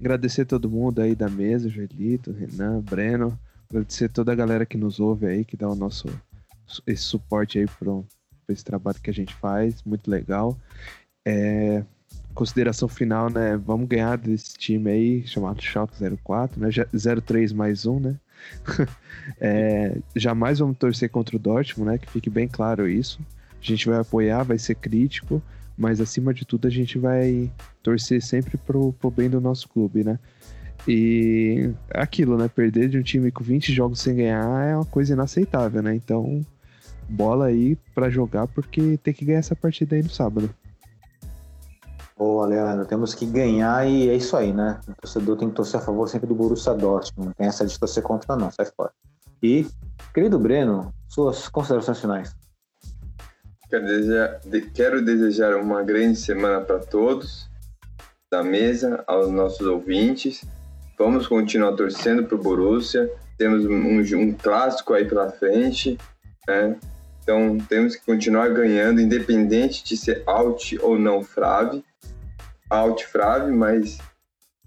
[0.00, 3.38] Agradecer todo mundo aí da mesa, Joelito, Renan, Breno.
[3.70, 6.08] Agradecer toda a galera que nos ouve aí, que dá o nosso
[6.86, 7.90] esse suporte aí para
[8.52, 10.56] esse trabalho que a gente faz, muito legal.
[11.26, 11.84] É,
[12.34, 13.56] consideração final, né?
[13.56, 16.68] Vamos ganhar desse time aí, chamado Shock 04, né?
[17.24, 18.16] 03 mais um, né?
[19.40, 21.98] é, jamais vamos torcer contra o Dortmund, né?
[21.98, 23.20] Que fique bem claro isso.
[23.60, 25.40] A gente vai apoiar, vai ser crítico,
[25.78, 27.50] mas acima de tudo a gente vai
[27.82, 30.18] torcer sempre pro, pro bem do nosso clube, né?
[30.86, 32.48] E aquilo, né?
[32.48, 35.94] Perder de um time com 20 jogos sem ganhar é uma coisa inaceitável, né?
[35.94, 36.44] Então,
[37.08, 40.48] bola aí para jogar, porque tem que ganhar essa partida aí no sábado.
[42.16, 44.80] Boa, Leandro, temos que ganhar e é isso aí, né?
[44.88, 47.78] O torcedor tem que torcer a favor sempre do Borussia Dortmund, não tem essa de
[47.78, 48.92] torcer contra não, sai fora.
[49.42, 49.66] E,
[50.14, 52.34] querido Breno, suas considerações finais.
[53.68, 54.40] Quero desejar,
[54.72, 57.48] quero desejar uma grande semana para todos
[58.30, 60.44] da mesa, aos nossos ouvintes.
[60.98, 63.10] Vamos continuar torcendo para o Borussia.
[63.36, 65.98] Temos um, um, clássico aí pela frente.
[66.46, 66.76] Né?
[67.24, 71.82] Então temos que continuar ganhando, independente de ser out ou não frave.
[72.68, 73.98] Out frave, mas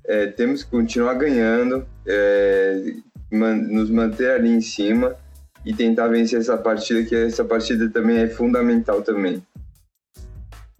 [0.04, 2.96] é, temos que continuar ganhando, é,
[3.32, 5.16] man, nos manter ali em cima
[5.64, 9.44] e tentar vencer essa partida, que essa partida também é fundamental também.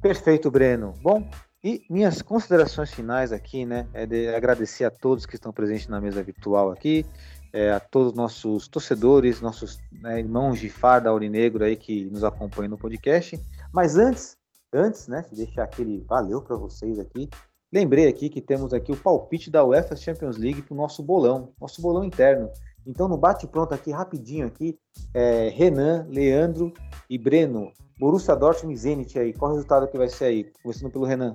[0.02, 0.94] Perfeito, Breno.
[1.02, 1.30] Bom,
[1.64, 6.00] e minhas considerações finais aqui, né, é de agradecer a todos que estão presentes na
[6.00, 7.06] mesa virtual aqui,
[7.54, 12.24] é, a todos os nossos torcedores, nossos né, irmãos de farda aurinegro aí que nos
[12.24, 13.40] acompanham no podcast.
[13.72, 14.38] Mas antes,
[14.74, 17.30] antes, né, de deixar aquele valeu para vocês aqui,
[17.72, 21.54] lembrei aqui que temos aqui o palpite da UEFA Champions League para o nosso bolão,
[21.60, 22.50] nosso bolão interno.
[22.86, 24.80] Então, no bate-pronto aqui, rapidinho aqui,
[25.14, 26.74] é, Renan, Leandro
[27.10, 27.74] e Breno.
[28.00, 29.34] Borussia Dortmund e Zenit aí.
[29.34, 30.52] Qual o resultado que vai ser aí?
[30.64, 31.34] Começando pelo Renan.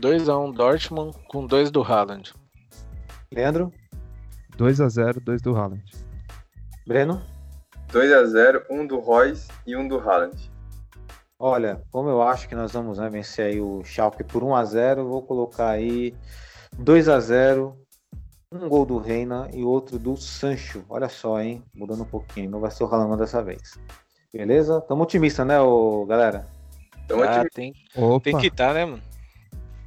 [0.00, 2.32] 2x1 um, Dortmund com 2 do Haaland.
[3.32, 3.72] Leandro?
[4.56, 5.84] 2x0, 2 do Haaland.
[6.86, 7.20] Breno?
[7.92, 10.50] 2x0, 1 um do Royce e 1 um do Haaland.
[11.38, 15.22] Olha, como eu acho que nós vamos né, vencer aí o Schalke por 1x0, vou
[15.22, 16.14] colocar aí
[16.80, 17.74] 2x0,
[18.52, 20.84] um gol do Reina e outro do Sancho.
[20.88, 21.62] Olha só, hein?
[21.74, 22.50] Mudando um pouquinho.
[22.50, 23.78] Não vai ser o Haaland dessa vez.
[24.32, 24.80] Beleza?
[24.82, 26.46] Tamo otimista, né, ô, galera?
[27.06, 27.50] Tamo ah, otimista.
[27.54, 27.74] Tem,
[28.22, 29.02] tem que estar, tá, né, mano?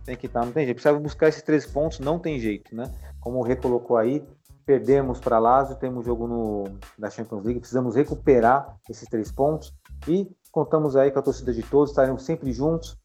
[0.05, 0.77] Tem que estar, tá, não tem jeito.
[0.77, 2.91] Precisa buscar esses três pontos, não tem jeito, né?
[3.19, 4.23] Como o Rê colocou aí,
[4.67, 6.65] perdemos para Lazio, temos jogo no,
[6.99, 9.73] da Champions League, precisamos recuperar esses três pontos
[10.05, 12.97] e contamos aí com a torcida de todos, estaremos sempre juntos.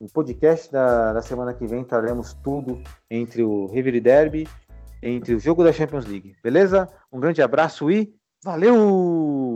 [0.00, 2.80] No podcast da, da semana que vem traremos tudo
[3.10, 4.48] entre o River Derby
[5.02, 6.36] entre o jogo da Champions League.
[6.44, 6.88] Beleza?
[7.12, 8.14] Um grande abraço e
[8.44, 9.49] valeu!